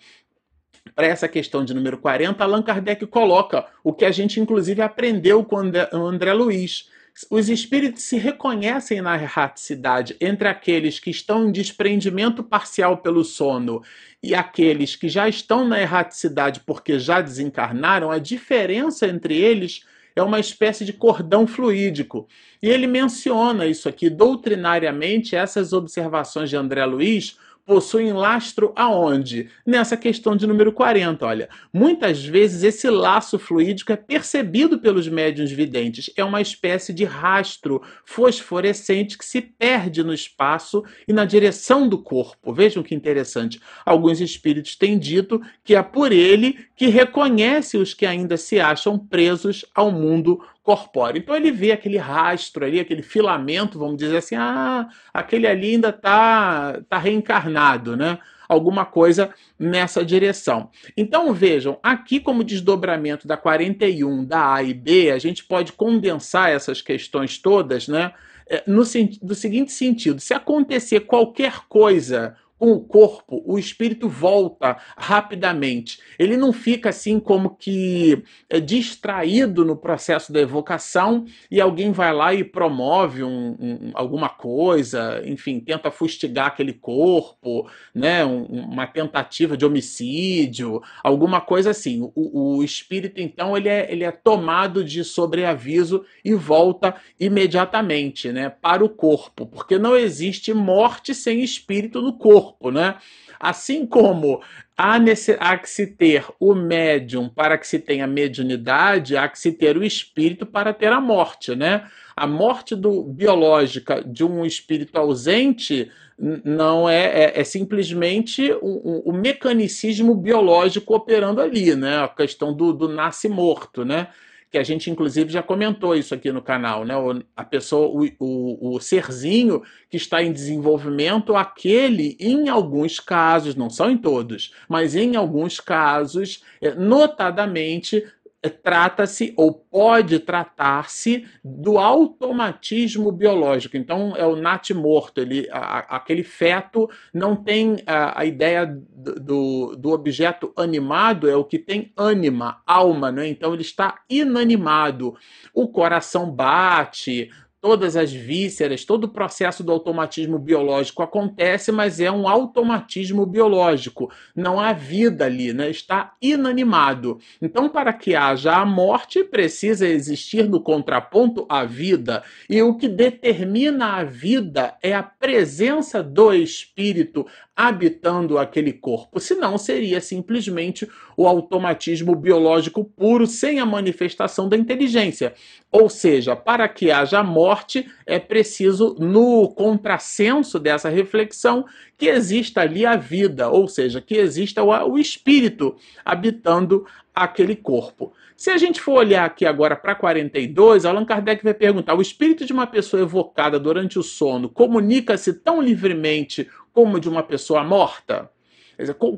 para 0.95 1.07
essa 1.07 1.27
questão 1.27 1.65
de 1.65 1.73
número 1.73 1.97
40, 1.97 2.41
Allan 2.43 2.61
Kardec 2.61 3.05
coloca 3.07 3.65
o 3.83 3.93
que 3.93 4.05
a 4.05 4.11
gente 4.11 4.39
inclusive 4.39 4.81
aprendeu 4.81 5.43
com 5.43 5.57
o 5.57 6.05
André 6.05 6.33
Luiz. 6.33 6.89
Os 7.29 7.47
espíritos 7.49 8.03
se 8.03 8.17
reconhecem 8.17 9.01
na 9.01 9.21
erraticidade 9.21 10.15
entre 10.19 10.47
aqueles 10.47 10.99
que 10.99 11.11
estão 11.11 11.47
em 11.47 11.51
desprendimento 11.51 12.43
parcial 12.43 12.97
pelo 12.97 13.23
sono 13.23 13.83
e 14.21 14.33
aqueles 14.33 14.95
que 14.95 15.07
já 15.07 15.27
estão 15.27 15.67
na 15.67 15.79
erraticidade 15.79 16.61
porque 16.61 16.97
já 16.97 17.21
desencarnaram. 17.21 18.09
A 18.09 18.17
diferença 18.17 19.07
entre 19.07 19.35
eles 19.35 19.85
é 20.15 20.21
uma 20.21 20.39
espécie 20.39 20.85
de 20.85 20.93
cordão 20.93 21.47
fluídico. 21.47 22.27
E 22.61 22.69
ele 22.69 22.87
menciona 22.87 23.65
isso 23.65 23.89
aqui 23.89 24.09
doutrinariamente, 24.09 25.35
essas 25.35 25.73
observações 25.73 26.49
de 26.49 26.55
André 26.55 26.85
Luiz 26.85 27.37
possuem 27.65 28.13
lastro 28.13 28.73
aonde? 28.75 29.49
Nessa 29.65 29.95
questão 29.95 30.35
de 30.35 30.45
número 30.45 30.71
40, 30.71 31.25
olha. 31.25 31.49
Muitas 31.71 32.23
vezes 32.23 32.63
esse 32.63 32.89
laço 32.89 33.39
fluídico 33.39 33.91
é 33.91 33.95
percebido 33.95 34.79
pelos 34.79 35.07
médiuns 35.07 35.51
videntes. 35.51 36.09
É 36.15 36.23
uma 36.23 36.41
espécie 36.41 36.93
de 36.93 37.03
rastro 37.03 37.81
fosforescente 38.05 39.17
que 39.17 39.25
se 39.25 39.41
perde 39.41 40.03
no 40.03 40.13
espaço 40.13 40.83
e 41.07 41.13
na 41.13 41.25
direção 41.25 41.87
do 41.87 41.97
corpo. 41.97 42.53
Vejam 42.53 42.83
que 42.83 42.95
interessante. 42.95 43.61
Alguns 43.85 44.19
espíritos 44.19 44.75
têm 44.75 44.97
dito 44.97 45.41
que 45.63 45.75
é 45.75 45.81
por 45.81 46.11
ele 46.11 46.67
que 46.75 46.87
reconhece 46.87 47.77
os 47.77 47.93
que 47.93 48.05
ainda 48.05 48.37
se 48.37 48.59
acham 48.59 48.97
presos 48.97 49.65
ao 49.73 49.91
mundo 49.91 50.41
corpóreo. 50.63 51.19
Então 51.19 51.35
ele 51.35 51.51
vê 51.51 51.73
aquele 51.73 51.97
rastro 51.97 52.65
ali, 52.65 52.79
aquele 52.79 53.03
filamento, 53.03 53.77
vamos 53.77 53.97
dizer 53.97 54.17
assim, 54.17 54.35
ah, 54.35 54.87
aquele 55.13 55.45
ali 55.45 55.73
ainda 55.73 55.89
está 55.89 56.81
tá 56.89 56.97
reencarnado, 56.97 57.97
né? 57.97 58.17
Alguma 58.47 58.85
coisa 58.85 59.33
nessa 59.59 60.05
direção. 60.05 60.69
Então 60.95 61.33
vejam, 61.33 61.77
aqui 61.83 62.19
como 62.19 62.43
desdobramento 62.43 63.27
da 63.27 63.35
41 63.35 64.23
da 64.23 64.53
A 64.53 64.63
e 64.63 64.73
B, 64.73 65.11
a 65.11 65.19
gente 65.19 65.43
pode 65.43 65.73
condensar 65.73 66.49
essas 66.49 66.81
questões 66.81 67.37
todas, 67.37 67.87
né? 67.87 68.13
É, 68.47 68.63
no, 68.67 68.83
no 69.21 69.35
seguinte 69.35 69.71
sentido: 69.71 70.19
se 70.19 70.33
acontecer 70.33 71.01
qualquer 71.01 71.61
coisa 71.67 72.35
com 72.63 72.71
o 72.71 72.79
corpo, 72.79 73.43
o 73.45 73.59
espírito 73.59 74.07
volta 74.07 74.77
rapidamente. 74.95 75.99
Ele 76.17 76.37
não 76.37 76.53
fica 76.53 76.91
assim 76.91 77.19
como 77.19 77.57
que 77.57 78.23
é, 78.49 78.57
distraído 78.61 79.65
no 79.65 79.75
processo 79.75 80.31
da 80.31 80.39
evocação 80.39 81.25
e 81.51 81.59
alguém 81.59 81.91
vai 81.91 82.13
lá 82.13 82.33
e 82.33 82.41
promove 82.41 83.21
um, 83.21 83.57
um, 83.59 83.91
alguma 83.93 84.29
coisa, 84.29 85.21
enfim, 85.25 85.59
tenta 85.59 85.91
fustigar 85.91 86.47
aquele 86.47 86.71
corpo, 86.71 87.69
né? 87.93 88.23
Um, 88.23 88.45
uma 88.45 88.87
tentativa 88.87 89.57
de 89.57 89.65
homicídio, 89.65 90.81
alguma 91.03 91.41
coisa 91.41 91.71
assim. 91.71 92.09
O, 92.15 92.59
o 92.59 92.63
espírito, 92.63 93.19
então, 93.19 93.57
ele 93.57 93.67
é, 93.67 93.91
ele 93.91 94.05
é 94.05 94.11
tomado 94.11 94.85
de 94.85 95.03
sobreaviso 95.03 96.05
e 96.23 96.33
volta 96.33 96.95
imediatamente 97.19 98.31
né, 98.31 98.47
para 98.47 98.85
o 98.85 98.89
corpo, 98.89 99.45
porque 99.45 99.77
não 99.77 99.97
existe 99.97 100.53
morte 100.53 101.13
sem 101.13 101.43
espírito 101.43 102.01
no 102.01 102.13
corpo 102.13 102.52
corpo, 102.53 102.71
né? 102.71 102.95
Assim 103.39 103.85
como 103.85 104.41
há, 104.77 104.99
nesse, 104.99 105.35
há 105.39 105.57
que 105.57 105.69
se 105.69 105.87
ter 105.87 106.25
o 106.39 106.53
médium 106.53 107.27
para 107.27 107.57
que 107.57 107.67
se 107.67 107.79
tenha 107.79 108.07
mediunidade, 108.07 109.17
há 109.17 109.27
que 109.27 109.39
se 109.39 109.51
ter 109.51 109.77
o 109.77 109.83
espírito 109.83 110.45
para 110.45 110.73
ter 110.73 110.91
a 110.91 111.01
morte, 111.01 111.55
né? 111.55 111.89
A 112.15 112.27
morte 112.27 112.75
do, 112.75 113.03
biológica 113.03 114.03
de 114.05 114.23
um 114.23 114.45
espírito 114.45 114.97
ausente 114.97 115.91
não 116.17 116.87
é, 116.87 117.05
é, 117.05 117.41
é 117.41 117.43
simplesmente 117.43 118.53
o, 118.61 119.11
mecanicismo 119.11 120.13
biológico 120.13 120.95
operando 120.95 121.41
ali, 121.41 121.75
né? 121.75 122.03
A 122.03 122.07
questão 122.07 122.53
do, 122.53 122.71
do 122.71 122.87
nasce 122.87 123.27
morto, 123.27 123.83
né? 123.83 124.07
Que 124.53 124.57
a 124.59 124.63
gente 124.63 124.91
inclusive 124.91 125.33
já 125.33 125.41
comentou 125.41 125.95
isso 125.95 126.13
aqui 126.13 126.31
no 126.31 126.39
canal, 126.39 126.85
né? 126.85 126.93
A 127.35 127.43
pessoa, 127.43 127.87
o, 127.87 128.07
o, 128.19 128.75
o 128.75 128.79
serzinho 128.79 129.63
que 129.89 129.97
está 129.97 130.21
em 130.21 130.31
desenvolvimento, 130.31 131.35
aquele, 131.35 132.15
em 132.19 132.49
alguns 132.49 132.99
casos, 132.99 133.55
não 133.55 133.67
são 133.67 133.89
em 133.89 133.97
todos, 133.97 134.53
mas 134.69 134.95
em 134.95 135.15
alguns 135.15 135.59
casos, 135.59 136.43
é, 136.61 136.75
notadamente 136.75 138.05
trata-se 138.49 139.33
ou 139.37 139.53
pode 139.53 140.19
tratar-se 140.19 141.25
do 141.43 141.77
automatismo 141.77 143.11
biológico. 143.11 143.77
Então 143.77 144.15
é 144.15 144.25
o 144.25 144.35
nat 144.35 144.71
morto, 144.71 145.21
ele, 145.21 145.47
a, 145.51 145.95
aquele 145.95 146.23
feto 146.23 146.89
não 147.13 147.35
tem 147.35 147.77
a, 147.85 148.21
a 148.21 148.25
ideia 148.25 148.65
do, 148.65 149.75
do, 149.75 149.91
objeto 149.91 150.51
animado, 150.57 151.29
é 151.29 151.35
o 151.35 151.43
que 151.43 151.59
tem 151.59 151.91
ânima, 151.95 152.61
alma, 152.65 153.11
né? 153.11 153.27
então 153.27 153.53
ele 153.53 153.61
está 153.61 154.01
inanimado. 154.09 155.15
O 155.53 155.67
coração 155.67 156.29
bate, 156.31 157.29
todas 157.63 157.95
as 157.95 158.11
vísceras, 158.11 158.83
todo 158.83 159.05
o 159.05 159.07
processo 159.07 159.63
do 159.63 159.71
automatismo 159.71 160.37
biológico 160.37 161.01
acontece, 161.01 161.71
mas 161.71 162.01
é 162.01 162.11
um 162.11 162.27
automatismo 162.27 163.25
biológico. 163.25 164.11
Não 164.35 164.59
há 164.59 164.73
vida 164.73 165.23
ali, 165.23 165.53
né? 165.53 165.69
está 165.69 166.11
inanimado. 166.21 167.19
Então, 167.41 167.69
para 167.69 167.93
que 167.93 168.15
haja 168.15 168.57
a 168.57 168.65
morte, 168.65 169.23
precisa 169.23 169.87
existir 169.87 170.43
no 170.43 170.59
contraponto 170.59 171.45
a 171.47 171.63
vida. 171.63 172.21
E 172.49 172.61
o 172.61 172.75
que 172.75 172.89
determina 172.89 173.93
a 173.93 174.03
vida 174.03 174.75
é 174.83 174.93
a 174.93 175.01
presença 175.01 176.03
do 176.03 176.33
espírito 176.33 177.25
habitando 177.55 178.37
aquele 178.37 178.73
corpo. 178.73 179.19
Senão, 179.19 179.57
seria 179.57 180.01
simplesmente 180.01 180.89
o 181.15 181.27
automatismo 181.27 182.15
biológico 182.15 182.83
puro, 182.83 183.27
sem 183.27 183.59
a 183.59 183.65
manifestação 183.65 184.49
da 184.49 184.57
inteligência. 184.57 185.33
Ou 185.71 185.89
seja, 185.89 186.35
para 186.35 186.67
que 186.67 186.89
haja 186.89 187.23
morte, 187.23 187.87
é 188.05 188.19
preciso, 188.19 188.95
no 188.99 189.49
contrassenso 189.49 190.59
dessa 190.59 190.89
reflexão, 190.89 191.65
que 191.97 192.07
exista 192.07 192.61
ali 192.61 192.85
a 192.85 192.95
vida, 192.95 193.49
ou 193.49 193.67
seja, 193.67 194.01
que 194.01 194.15
exista 194.15 194.63
o 194.63 194.97
espírito 194.97 195.75
habitando 196.03 196.85
aquele 197.13 197.55
corpo. 197.55 198.13
Se 198.35 198.49
a 198.49 198.57
gente 198.57 198.81
for 198.81 198.97
olhar 198.97 199.25
aqui 199.25 199.45
agora 199.45 199.75
para 199.75 199.95
42, 199.95 200.85
Allan 200.85 201.05
Kardec 201.05 201.43
vai 201.43 201.53
perguntar: 201.53 201.95
o 201.95 202.01
espírito 202.01 202.45
de 202.45 202.51
uma 202.51 202.67
pessoa 202.67 203.03
evocada 203.03 203.59
durante 203.59 203.99
o 203.99 204.03
sono 204.03 204.49
comunica-se 204.49 205.33
tão 205.33 205.61
livremente 205.61 206.49
como 206.73 206.99
de 206.99 207.07
uma 207.07 207.23
pessoa 207.23 207.63
morta? 207.63 208.29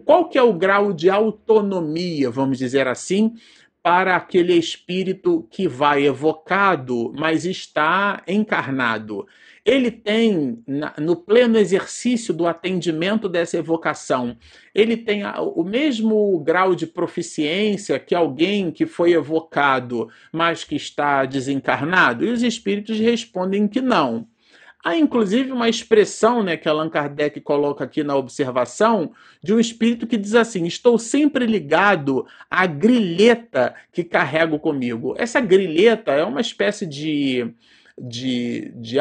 Qual 0.05 0.27
que 0.27 0.37
é 0.37 0.43
o 0.43 0.53
grau 0.53 0.91
de 0.91 1.09
autonomia, 1.09 2.29
vamos 2.29 2.57
dizer 2.57 2.87
assim, 2.87 3.35
para 3.85 4.15
aquele 4.15 4.53
espírito 4.55 5.47
que 5.51 5.67
vai 5.67 6.07
evocado, 6.07 7.13
mas 7.15 7.45
está 7.45 8.23
encarnado. 8.27 9.27
Ele 9.63 9.91
tem, 9.91 10.63
no 10.99 11.15
pleno 11.15 11.55
exercício 11.59 12.33
do 12.33 12.47
atendimento 12.47 13.29
dessa 13.29 13.57
evocação, 13.57 14.37
ele 14.73 14.97
tem 14.97 15.21
o 15.53 15.63
mesmo 15.63 16.39
grau 16.39 16.73
de 16.73 16.87
proficiência 16.87 17.99
que 17.99 18.15
alguém 18.15 18.71
que 18.71 18.87
foi 18.87 19.13
evocado, 19.13 20.09
mas 20.31 20.63
que 20.63 20.75
está 20.75 21.23
desencarnado? 21.23 22.25
E 22.25 22.31
os 22.31 22.41
espíritos 22.41 22.99
respondem 22.99 23.67
que 23.67 23.81
não. 23.81 24.27
Há 24.85 24.95
inclusive 24.95 25.51
uma 25.51 25.67
expressão 25.67 26.43
né, 26.43 26.55
que 26.55 26.69
Allan 26.69 26.91
Kardec 26.91 27.41
coloca 27.41 27.83
aqui 27.83 28.03
na 28.03 28.15
observação 28.15 29.11
de 29.41 29.51
um 29.51 29.59
espírito 29.59 30.05
que 30.05 30.15
diz 30.15 30.35
assim: 30.35 30.67
Estou 30.67 30.99
sempre 30.99 31.47
ligado 31.47 32.27
à 32.47 32.67
grilheta 32.67 33.73
que 33.91 34.03
carrego 34.03 34.59
comigo. 34.59 35.15
Essa 35.17 35.41
grilheta 35.41 36.11
é 36.11 36.23
uma 36.23 36.39
espécie 36.39 36.85
de, 36.85 37.51
de, 37.99 38.71
de, 38.75 38.97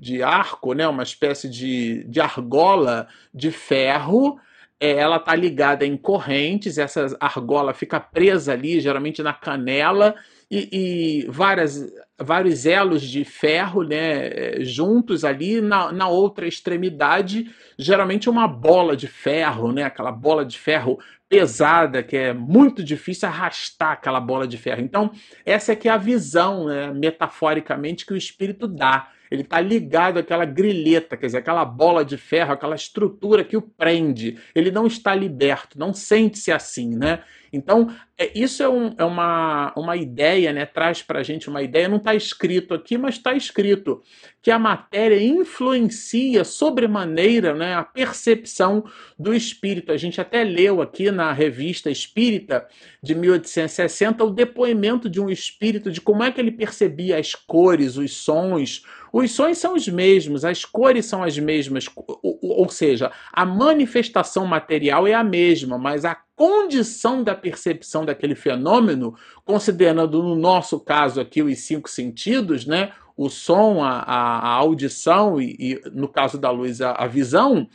de 0.00 0.22
arco, 0.24 0.72
né, 0.72 0.88
uma 0.88 1.04
espécie 1.04 1.48
de, 1.48 2.02
de 2.02 2.20
argola 2.20 3.06
de 3.32 3.52
ferro 3.52 4.40
é, 4.78 4.90
ela 4.90 5.16
está 5.16 5.34
ligada 5.34 5.86
em 5.86 5.96
correntes, 5.96 6.76
essa 6.76 7.16
argola 7.18 7.72
fica 7.72 7.98
presa 7.98 8.52
ali, 8.52 8.78
geralmente 8.78 9.22
na 9.22 9.32
canela, 9.32 10.14
e, 10.50 10.68
e 10.72 11.26
várias, 11.28 11.92
vários 12.18 12.66
elos 12.66 13.02
de 13.02 13.24
ferro 13.24 13.82
né, 13.82 14.60
juntos 14.60 15.24
ali, 15.24 15.60
na, 15.60 15.92
na 15.92 16.08
outra 16.08 16.46
extremidade, 16.46 17.50
geralmente 17.78 18.30
uma 18.30 18.46
bola 18.46 18.96
de 18.96 19.08
ferro, 19.08 19.72
né, 19.72 19.82
aquela 19.82 20.12
bola 20.12 20.44
de 20.44 20.58
ferro 20.58 20.98
pesada, 21.28 22.02
que 22.02 22.16
é 22.16 22.32
muito 22.32 22.84
difícil 22.84 23.28
arrastar 23.28 23.92
aquela 23.92 24.20
bola 24.20 24.46
de 24.46 24.56
ferro. 24.56 24.80
Então, 24.80 25.10
essa 25.44 25.72
é 25.72 25.76
que 25.76 25.88
é 25.88 25.92
a 25.92 25.96
visão, 25.96 26.66
né, 26.66 26.92
metaforicamente, 26.92 28.06
que 28.06 28.12
o 28.12 28.16
espírito 28.16 28.68
dá. 28.68 29.10
Ele 29.28 29.42
está 29.42 29.60
ligado 29.60 30.18
àquela 30.18 30.44
grilheta, 30.44 31.16
quer 31.16 31.26
dizer, 31.26 31.38
aquela 31.38 31.64
bola 31.64 32.04
de 32.04 32.16
ferro, 32.16 32.52
aquela 32.52 32.76
estrutura 32.76 33.42
que 33.42 33.56
o 33.56 33.62
prende. 33.62 34.38
Ele 34.54 34.70
não 34.70 34.86
está 34.86 35.14
liberto, 35.16 35.78
não 35.78 35.92
sente-se 35.92 36.52
assim, 36.52 36.94
né? 36.96 37.24
Então, 37.52 37.94
é, 38.18 38.30
isso 38.34 38.62
é, 38.62 38.68
um, 38.68 38.94
é, 38.96 39.04
uma, 39.04 39.72
uma 39.76 39.96
ideia, 39.96 40.52
né? 40.52 40.64
Traz 40.64 41.02
para 41.02 41.20
a 41.20 41.22
gente 41.22 41.48
uma 41.48 41.62
ideia. 41.62 41.88
Não 41.88 41.98
está 41.98 42.14
escrito 42.14 42.72
aqui, 42.72 42.96
mas 42.96 43.16
está 43.16 43.34
escrito 43.34 44.02
que 44.40 44.50
a 44.50 44.58
matéria 44.58 45.20
influencia 45.22 46.44
sobremaneira 46.44 47.52
né, 47.54 47.74
a 47.74 47.82
percepção 47.82 48.84
do 49.18 49.34
espírito. 49.34 49.92
A 49.92 49.96
gente 49.96 50.20
até 50.20 50.44
leu 50.44 50.80
aqui 50.80 51.10
na 51.10 51.32
revista 51.32 51.90
Espírita 51.90 52.66
de 53.02 53.14
1860 53.14 54.24
o 54.24 54.30
depoimento 54.30 55.10
de 55.10 55.20
um 55.20 55.28
espírito 55.28 55.90
de 55.90 56.00
como 56.00 56.22
é 56.22 56.30
que 56.30 56.40
ele 56.40 56.52
percebia 56.52 57.18
as 57.18 57.34
cores, 57.34 57.96
os 57.96 58.16
sons. 58.16 58.82
Os 59.12 59.32
sons 59.32 59.58
são 59.58 59.74
os 59.74 59.88
mesmos, 59.88 60.44
as 60.44 60.64
cores 60.64 61.06
são 61.06 61.22
as 61.22 61.38
mesmas, 61.38 61.86
ou 62.22 62.68
seja, 62.68 63.10
a 63.32 63.44
manifestação 63.44 64.46
material 64.46 65.06
é 65.06 65.14
a 65.14 65.24
mesma, 65.24 65.78
mas 65.78 66.04
a 66.04 66.14
condição 66.36 67.24
da 67.24 67.34
percepção 67.34 68.04
daquele 68.04 68.34
fenômeno, 68.34 69.16
considerando 69.44 70.22
no 70.22 70.36
nosso 70.36 70.78
caso 70.78 71.18
aqui 71.20 71.42
os 71.42 71.58
cinco 71.60 71.88
sentidos, 71.88 72.66
né? 72.66 72.92
O 73.16 73.30
som, 73.30 73.82
a, 73.82 74.02
a 74.02 74.48
audição 74.50 75.40
e, 75.40 75.56
e, 75.58 75.90
no 75.90 76.06
caso 76.06 76.38
da 76.38 76.50
luz, 76.50 76.82
a, 76.82 76.92
a 76.92 77.06
visão, 77.06 77.66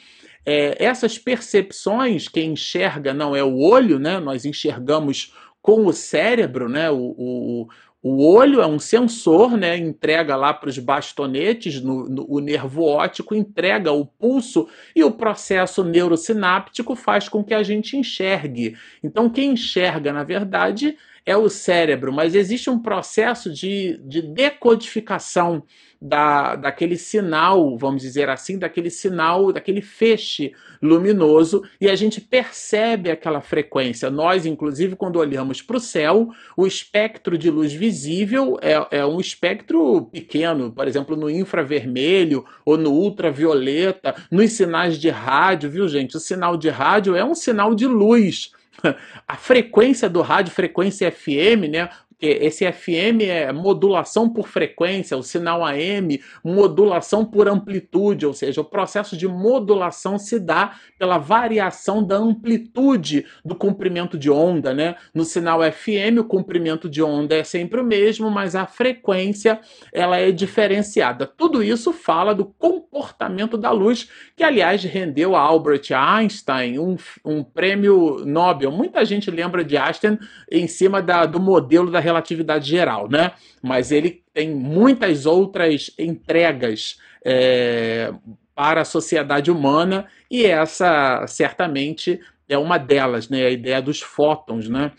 é, 0.45 0.83
essas 0.83 1.17
percepções, 1.17 2.27
quem 2.27 2.53
enxerga 2.53 3.11
não 3.13 3.35
é 3.35 3.43
o 3.43 3.57
olho, 3.57 3.97
né? 3.97 4.19
Nós 4.19 4.45
enxergamos 4.45 5.33
com 5.59 5.87
o 5.87 5.93
cérebro, 5.93 6.69
né? 6.69 6.91
O, 6.91 7.15
o, 7.17 7.67
o 8.03 8.25
olho 8.25 8.61
é 8.61 8.65
um 8.65 8.79
sensor, 8.79 9.55
né? 9.55 9.77
Entrega 9.77 10.35
lá 10.35 10.53
para 10.53 10.69
os 10.69 10.79
bastonetes, 10.79 11.79
no, 11.81 12.09
no, 12.09 12.25
o 12.27 12.39
nervo 12.39 12.83
óptico 12.83 13.35
entrega 13.35 13.91
o 13.91 14.05
pulso 14.05 14.67
e 14.95 15.03
o 15.03 15.11
processo 15.11 15.83
neurosináptico 15.83 16.95
faz 16.95 17.29
com 17.29 17.43
que 17.43 17.53
a 17.53 17.61
gente 17.61 17.95
enxergue. 17.95 18.75
Então, 19.03 19.29
quem 19.29 19.51
enxerga, 19.51 20.11
na 20.11 20.23
verdade, 20.23 20.97
é 21.25 21.37
o 21.37 21.49
cérebro, 21.49 22.11
mas 22.11 22.35
existe 22.35 22.69
um 22.69 22.79
processo 22.79 23.51
de, 23.51 23.99
de 24.03 24.21
decodificação 24.21 25.63
da, 26.01 26.55
daquele 26.55 26.97
sinal, 26.97 27.77
vamos 27.77 28.01
dizer 28.01 28.27
assim, 28.27 28.57
daquele 28.57 28.89
sinal, 28.89 29.53
daquele 29.53 29.83
feixe 29.83 30.51
luminoso, 30.81 31.61
e 31.79 31.87
a 31.87 31.95
gente 31.95 32.19
percebe 32.19 33.11
aquela 33.11 33.39
frequência. 33.39 34.09
Nós, 34.09 34.47
inclusive, 34.47 34.95
quando 34.95 35.17
olhamos 35.17 35.61
para 35.61 35.77
o 35.77 35.79
céu, 35.79 36.29
o 36.57 36.65
espectro 36.65 37.37
de 37.37 37.51
luz 37.51 37.71
visível 37.71 38.57
é, 38.61 38.99
é 38.99 39.05
um 39.05 39.19
espectro 39.19 40.09
pequeno, 40.11 40.71
por 40.71 40.87
exemplo, 40.87 41.15
no 41.15 41.29
infravermelho 41.29 42.43
ou 42.65 42.77
no 42.77 42.91
ultravioleta, 42.91 44.15
nos 44.31 44.53
sinais 44.53 44.97
de 44.97 45.09
rádio, 45.09 45.69
viu, 45.69 45.87
gente? 45.87 46.17
O 46.17 46.19
sinal 46.19 46.57
de 46.57 46.69
rádio 46.69 47.15
é 47.15 47.23
um 47.23 47.35
sinal 47.35 47.75
de 47.75 47.85
luz 47.85 48.51
a 49.27 49.35
frequência 49.35 50.09
do 50.09 50.21
rádio, 50.21 50.53
frequência 50.53 51.11
FM, 51.11 51.69
né? 51.69 51.89
Esse 52.21 52.69
FM 52.71 53.21
é 53.21 53.51
modulação 53.51 54.29
por 54.29 54.47
frequência, 54.47 55.17
o 55.17 55.23
sinal 55.23 55.65
AM, 55.65 56.21
modulação 56.43 57.25
por 57.25 57.47
amplitude, 57.47 58.25
ou 58.25 58.33
seja, 58.33 58.61
o 58.61 58.65
processo 58.65 59.17
de 59.17 59.27
modulação 59.27 60.19
se 60.19 60.39
dá 60.39 60.75
pela 60.97 61.17
variação 61.17 62.03
da 62.03 62.15
amplitude 62.15 63.25
do 63.43 63.55
comprimento 63.55 64.17
de 64.17 64.29
onda, 64.29 64.73
né? 64.73 64.95
No 65.13 65.23
sinal 65.23 65.59
FM, 65.61 66.19
o 66.19 66.23
comprimento 66.23 66.89
de 66.89 67.01
onda 67.01 67.35
é 67.35 67.43
sempre 67.43 67.81
o 67.81 67.83
mesmo, 67.83 68.29
mas 68.29 68.55
a 68.55 68.65
frequência 68.65 69.59
ela 69.91 70.17
é 70.17 70.31
diferenciada. 70.31 71.25
Tudo 71.25 71.63
isso 71.63 71.91
fala 71.91 72.35
do 72.35 72.45
comportamento 72.45 73.57
da 73.57 73.71
luz, 73.71 74.09
que 74.35 74.43
aliás 74.43 74.83
rendeu 74.83 75.35
a 75.35 75.39
Albert 75.39 75.91
Einstein 75.91 76.77
um, 76.77 76.95
um 77.25 77.43
prêmio 77.43 78.23
Nobel. 78.25 78.71
Muita 78.71 79.03
gente 79.05 79.31
lembra 79.31 79.63
de 79.63 79.77
Einstein 79.77 80.19
em 80.51 80.67
cima 80.67 81.01
da, 81.01 81.25
do 81.25 81.39
modelo 81.39 81.89
da 81.89 81.99
relatividade 82.11 82.69
geral, 82.69 83.09
né? 83.09 83.31
Mas 83.61 83.91
ele 83.91 84.23
tem 84.33 84.53
muitas 84.53 85.25
outras 85.25 85.91
entregas 85.97 86.97
é, 87.25 88.11
para 88.55 88.81
a 88.81 88.85
sociedade 88.85 89.49
humana 89.49 90.07
e 90.29 90.45
essa 90.45 91.25
certamente 91.27 92.19
é 92.47 92.57
uma 92.57 92.77
delas, 92.77 93.29
né? 93.29 93.45
A 93.45 93.49
ideia 93.49 93.81
dos 93.81 94.01
fótons, 94.01 94.67
né? 94.69 94.91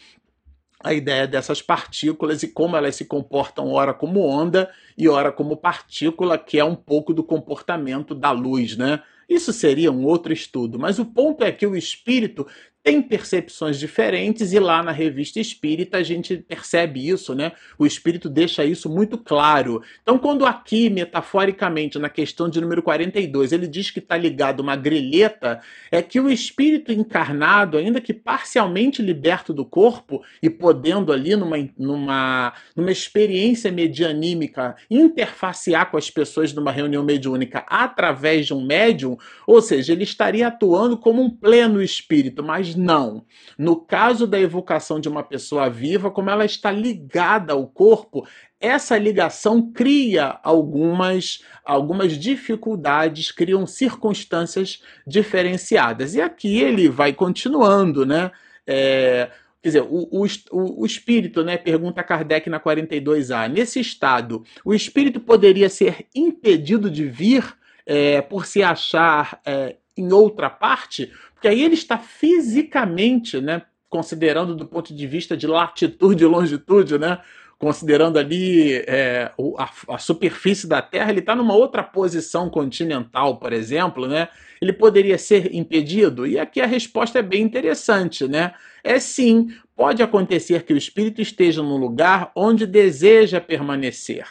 A 0.82 0.92
ideia 0.92 1.28
dessas 1.28 1.62
partículas 1.62 2.42
e 2.42 2.48
como 2.48 2.76
elas 2.76 2.96
se 2.96 3.04
comportam 3.04 3.70
ora 3.70 3.94
como 3.94 4.26
onda 4.26 4.68
e 4.98 5.08
ora 5.08 5.30
como 5.30 5.56
partícula, 5.56 6.36
que 6.36 6.58
é 6.58 6.64
um 6.64 6.74
pouco 6.74 7.14
do 7.14 7.22
comportamento 7.22 8.14
da 8.14 8.32
luz, 8.32 8.76
né? 8.76 9.00
Isso 9.28 9.52
seria 9.52 9.92
um 9.92 10.04
outro 10.04 10.32
estudo, 10.32 10.78
mas 10.78 10.98
o 10.98 11.06
ponto 11.06 11.44
é 11.44 11.52
que 11.52 11.66
o 11.66 11.76
espírito 11.76 12.46
tem 12.82 13.00
percepções 13.00 13.78
diferentes 13.78 14.52
e 14.52 14.58
lá 14.58 14.82
na 14.82 14.90
revista 14.90 15.38
espírita 15.38 15.98
a 15.98 16.02
gente 16.02 16.36
percebe 16.36 17.08
isso, 17.08 17.34
né? 17.34 17.52
O 17.78 17.86
espírito 17.86 18.28
deixa 18.28 18.64
isso 18.64 18.90
muito 18.90 19.16
claro. 19.16 19.82
Então, 20.02 20.18
quando 20.18 20.44
aqui, 20.44 20.90
metaforicamente, 20.90 21.98
na 21.98 22.08
questão 22.08 22.48
de 22.48 22.60
número 22.60 22.82
42, 22.82 23.52
ele 23.52 23.68
diz 23.68 23.90
que 23.90 24.00
está 24.00 24.16
ligado 24.16 24.60
uma 24.60 24.74
grelheta, 24.74 25.60
é 25.92 26.02
que 26.02 26.18
o 26.18 26.28
espírito 26.28 26.90
encarnado, 26.90 27.78
ainda 27.78 28.00
que 28.00 28.12
parcialmente 28.12 29.00
liberto 29.00 29.54
do 29.54 29.64
corpo 29.64 30.22
e 30.42 30.50
podendo 30.50 31.12
ali 31.12 31.36
numa, 31.36 31.56
numa, 31.78 32.52
numa 32.74 32.90
experiência 32.90 33.70
medianímica 33.70 34.74
interfacear 34.90 35.88
com 35.88 35.96
as 35.96 36.10
pessoas 36.10 36.52
numa 36.52 36.72
reunião 36.72 37.04
mediúnica 37.04 37.64
através 37.68 38.46
de 38.46 38.54
um 38.54 38.64
médium, 38.64 39.16
ou 39.46 39.62
seja, 39.62 39.92
ele 39.92 40.02
estaria 40.02 40.48
atuando 40.48 40.96
como 40.96 41.22
um 41.22 41.30
pleno 41.30 41.80
espírito, 41.80 42.42
mas 42.42 42.71
não. 42.74 43.24
No 43.58 43.76
caso 43.76 44.26
da 44.26 44.40
evocação 44.40 45.00
de 45.00 45.08
uma 45.08 45.22
pessoa 45.22 45.68
viva, 45.68 46.10
como 46.10 46.30
ela 46.30 46.44
está 46.44 46.70
ligada 46.70 47.52
ao 47.52 47.66
corpo, 47.66 48.26
essa 48.60 48.96
ligação 48.96 49.72
cria 49.72 50.38
algumas, 50.42 51.42
algumas 51.64 52.12
dificuldades, 52.18 53.32
criam 53.32 53.66
circunstâncias 53.66 54.82
diferenciadas. 55.06 56.14
E 56.14 56.20
aqui 56.20 56.60
ele 56.60 56.88
vai 56.88 57.12
continuando, 57.12 58.06
né? 58.06 58.30
É, 58.66 59.30
Quer 59.62 59.68
dizer, 59.68 59.82
o, 59.82 60.08
o, 60.10 60.82
o 60.82 60.84
espírito, 60.84 61.44
né, 61.44 61.56
pergunta 61.56 62.02
Kardec 62.02 62.50
na 62.50 62.58
42A, 62.58 63.48
nesse 63.48 63.78
estado, 63.78 64.44
o 64.64 64.74
espírito 64.74 65.20
poderia 65.20 65.68
ser 65.68 66.04
impedido 66.12 66.90
de 66.90 67.04
vir 67.04 67.44
é, 67.86 68.20
por 68.20 68.44
se 68.44 68.60
achar 68.60 69.40
é, 69.46 69.76
em 69.96 70.12
outra 70.12 70.48
parte? 70.48 71.12
Porque 71.34 71.48
aí 71.48 71.62
ele 71.62 71.74
está 71.74 71.98
fisicamente, 71.98 73.40
né, 73.40 73.62
considerando 73.88 74.54
do 74.54 74.66
ponto 74.66 74.94
de 74.94 75.06
vista 75.06 75.36
de 75.36 75.46
latitude 75.46 76.24
e 76.24 76.26
longitude, 76.26 76.98
né, 76.98 77.18
considerando 77.62 78.18
ali 78.18 78.74
é, 78.88 79.30
a, 79.56 79.94
a, 79.94 79.98
superfície 79.98 80.66
da 80.66 80.82
Terra, 80.82 81.10
ele 81.10 81.20
está 81.20 81.36
numa 81.36 81.54
outra 81.54 81.80
posição 81.80 82.50
continental, 82.50 83.36
por 83.36 83.52
exemplo, 83.52 84.08
né? 84.08 84.28
Ele 84.60 84.72
poderia 84.72 85.16
ser 85.16 85.54
impedido? 85.54 86.26
E 86.26 86.40
aqui 86.40 86.60
a 86.60 86.66
resposta 86.66 87.20
é 87.20 87.22
bem 87.22 87.40
interessante, 87.40 88.26
né? 88.26 88.52
É 88.82 88.98
sim, 88.98 89.54
pode 89.76 90.02
acontecer 90.02 90.64
que 90.64 90.72
o 90.72 90.76
espírito 90.76 91.22
esteja 91.22 91.62
num 91.62 91.76
lugar 91.76 92.32
onde 92.34 92.66
deseja 92.66 93.40
permanecer. 93.40 94.26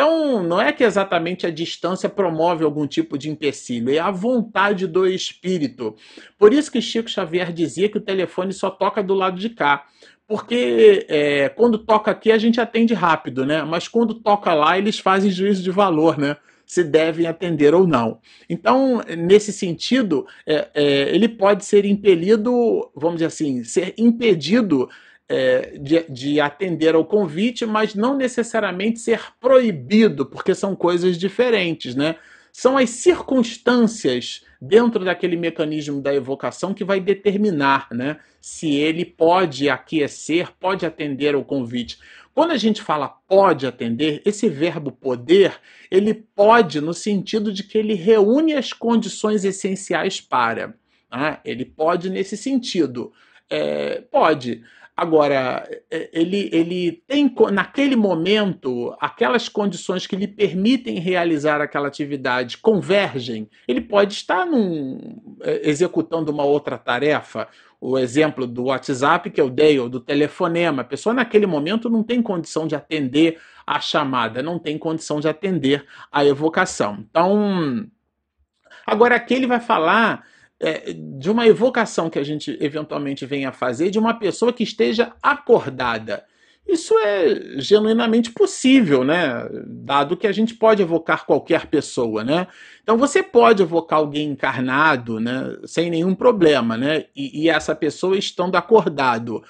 Então, 0.00 0.44
não 0.44 0.60
é 0.60 0.70
que 0.72 0.84
exatamente 0.84 1.44
a 1.44 1.50
distância 1.50 2.08
promove 2.08 2.62
algum 2.62 2.86
tipo 2.86 3.18
de 3.18 3.28
empecilho, 3.28 3.92
é 3.92 3.98
a 3.98 4.12
vontade 4.12 4.86
do 4.86 5.04
espírito. 5.04 5.96
Por 6.38 6.54
isso 6.54 6.70
que 6.70 6.80
Chico 6.80 7.10
Xavier 7.10 7.52
dizia 7.52 7.88
que 7.88 7.98
o 7.98 8.00
telefone 8.00 8.52
só 8.52 8.70
toca 8.70 9.02
do 9.02 9.12
lado 9.12 9.40
de 9.40 9.50
cá. 9.50 9.86
Porque 10.24 11.04
é, 11.08 11.48
quando 11.48 11.78
toca 11.78 12.12
aqui 12.12 12.30
a 12.30 12.38
gente 12.38 12.60
atende 12.60 12.94
rápido, 12.94 13.44
né? 13.44 13.64
Mas 13.64 13.88
quando 13.88 14.14
toca 14.14 14.54
lá 14.54 14.78
eles 14.78 15.00
fazem 15.00 15.32
juízo 15.32 15.64
de 15.64 15.70
valor, 15.72 16.16
né? 16.16 16.36
Se 16.64 16.84
devem 16.84 17.26
atender 17.26 17.74
ou 17.74 17.84
não. 17.84 18.20
Então, 18.48 19.02
nesse 19.18 19.52
sentido, 19.52 20.28
é, 20.46 20.68
é, 20.74 20.84
ele 21.12 21.28
pode 21.28 21.64
ser 21.64 21.84
impelido, 21.84 22.88
vamos 22.94 23.16
dizer 23.16 23.26
assim, 23.26 23.64
ser 23.64 23.94
impedido 23.98 24.88
é, 25.28 25.78
de, 25.78 26.04
de, 26.08 26.40
atender 26.40 26.94
ao 26.94 27.04
convite, 27.04 27.66
mas 27.66 27.94
não 27.94 28.16
necessariamente 28.16 28.98
ser 28.98 29.20
proibido, 29.38 30.24
porque 30.24 30.54
são 30.54 30.74
coisas 30.74 31.18
diferentes, 31.18 31.94
né? 31.94 32.16
São 32.50 32.78
as 32.78 32.90
circunstâncias 32.90 34.42
dentro 34.60 35.04
daquele 35.04 35.36
mecanismo 35.36 36.00
da 36.00 36.12
evocação 36.14 36.74
que 36.74 36.84
vai 36.84 36.98
determinar, 36.98 37.88
né, 37.92 38.18
se 38.40 38.74
ele 38.74 39.04
pode 39.04 39.68
aquecer, 39.68 40.50
pode 40.58 40.84
atender 40.84 41.34
ao 41.34 41.44
convite. 41.44 41.98
Quando 42.34 42.52
a 42.52 42.56
gente 42.56 42.82
fala 42.82 43.08
pode 43.08 43.66
atender, 43.66 44.22
esse 44.24 44.48
verbo 44.48 44.92
poder, 44.92 45.58
ele 45.90 46.14
pode 46.14 46.80
no 46.80 46.94
sentido 46.94 47.52
de 47.52 47.64
que 47.64 47.76
ele 47.76 47.94
reúne 47.94 48.54
as 48.54 48.72
condições 48.72 49.44
essenciais 49.44 50.20
para. 50.20 50.74
Né? 51.10 51.38
Ele 51.44 51.64
pode 51.64 52.08
nesse 52.08 52.36
sentido. 52.36 53.12
É, 53.50 54.02
pode. 54.02 54.62
Agora, 55.00 55.64
é, 55.92 56.10
ele, 56.12 56.50
ele 56.52 57.04
tem, 57.06 57.32
naquele 57.52 57.94
momento, 57.94 58.92
aquelas 59.00 59.48
condições 59.48 60.08
que 60.08 60.16
lhe 60.16 60.26
permitem 60.26 60.98
realizar 60.98 61.60
aquela 61.60 61.86
atividade 61.86 62.58
convergem. 62.58 63.48
Ele 63.68 63.80
pode 63.80 64.14
estar 64.14 64.44
num, 64.44 64.98
é, 65.40 65.70
executando 65.70 66.32
uma 66.32 66.42
outra 66.42 66.76
tarefa, 66.76 67.46
o 67.80 67.96
exemplo 67.96 68.44
do 68.44 68.64
WhatsApp 68.64 69.30
que 69.30 69.40
eu 69.40 69.48
dei, 69.48 69.78
ou 69.78 69.88
do 69.88 70.00
telefonema. 70.00 70.82
A 70.82 70.84
pessoa 70.84 71.14
naquele 71.14 71.46
momento 71.46 71.88
não 71.88 72.02
tem 72.02 72.20
condição 72.20 72.66
de 72.66 72.74
atender 72.74 73.38
a 73.64 73.78
chamada, 73.78 74.42
não 74.42 74.58
tem 74.58 74.76
condição 74.76 75.20
de 75.20 75.28
atender 75.28 75.86
a 76.10 76.24
evocação. 76.24 77.04
Então, 77.08 77.86
agora 78.84 79.14
aqui 79.14 79.34
ele 79.34 79.46
vai 79.46 79.60
falar 79.60 80.24
é, 80.60 80.92
de 80.92 81.30
uma 81.30 81.46
evocação 81.46 82.10
que 82.10 82.18
a 82.18 82.24
gente 82.24 82.56
eventualmente 82.60 83.24
venha 83.24 83.52
fazer 83.52 83.90
de 83.90 83.98
uma 83.98 84.14
pessoa 84.14 84.52
que 84.52 84.62
esteja 84.62 85.12
acordada. 85.22 86.24
Isso 86.66 86.94
é 86.98 87.58
genuinamente 87.58 88.30
possível, 88.30 89.02
né? 89.02 89.48
Dado 89.66 90.18
que 90.18 90.26
a 90.26 90.32
gente 90.32 90.54
pode 90.54 90.82
evocar 90.82 91.24
qualquer 91.24 91.66
pessoa, 91.66 92.22
né? 92.22 92.46
Então 92.82 92.98
você 92.98 93.22
pode 93.22 93.62
evocar 93.62 94.00
alguém 94.00 94.28
encarnado, 94.28 95.18
né? 95.18 95.56
Sem 95.64 95.88
nenhum 95.88 96.14
problema, 96.14 96.76
né? 96.76 97.06
E, 97.16 97.44
e 97.44 97.48
essa 97.48 97.74
pessoa 97.74 98.18
estando 98.18 98.56
acordado. 98.56 99.42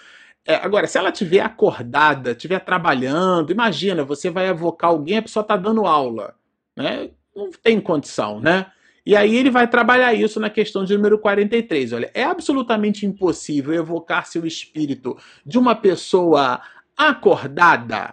É, 0.47 0.55
agora, 0.55 0.87
se 0.87 0.97
ela 0.97 1.11
estiver 1.11 1.41
acordada, 1.41 2.31
estiver 2.31 2.61
trabalhando, 2.61 3.51
imagina, 3.51 4.05
você 4.05 4.31
vai 4.31 4.47
evocar 4.49 4.91
alguém, 4.91 5.19
a 5.19 5.23
pessoa 5.23 5.43
está 5.43 5.57
dando 5.57 5.87
aula, 5.87 6.37
né? 6.77 7.11
Não 7.35 7.51
tem 7.51 7.81
condição, 7.81 8.41
né? 8.41 8.67
E 9.09 9.17
aí 9.17 9.37
ele 9.37 9.49
vai 9.49 9.67
trabalhar 9.67 10.13
isso 10.13 10.39
na 10.39 10.51
questão 10.51 10.85
de 10.85 10.95
número 10.95 11.19
43. 11.19 11.95
Olha, 11.95 12.11
é 12.13 12.25
absolutamente 12.25 13.07
impossível 13.07 13.73
evocar-se 13.73 14.39
o 14.39 14.47
espírito 14.47 15.17
de 15.47 15.59
uma 15.59 15.75
pessoa 15.75 16.61
acordada. 16.95 18.13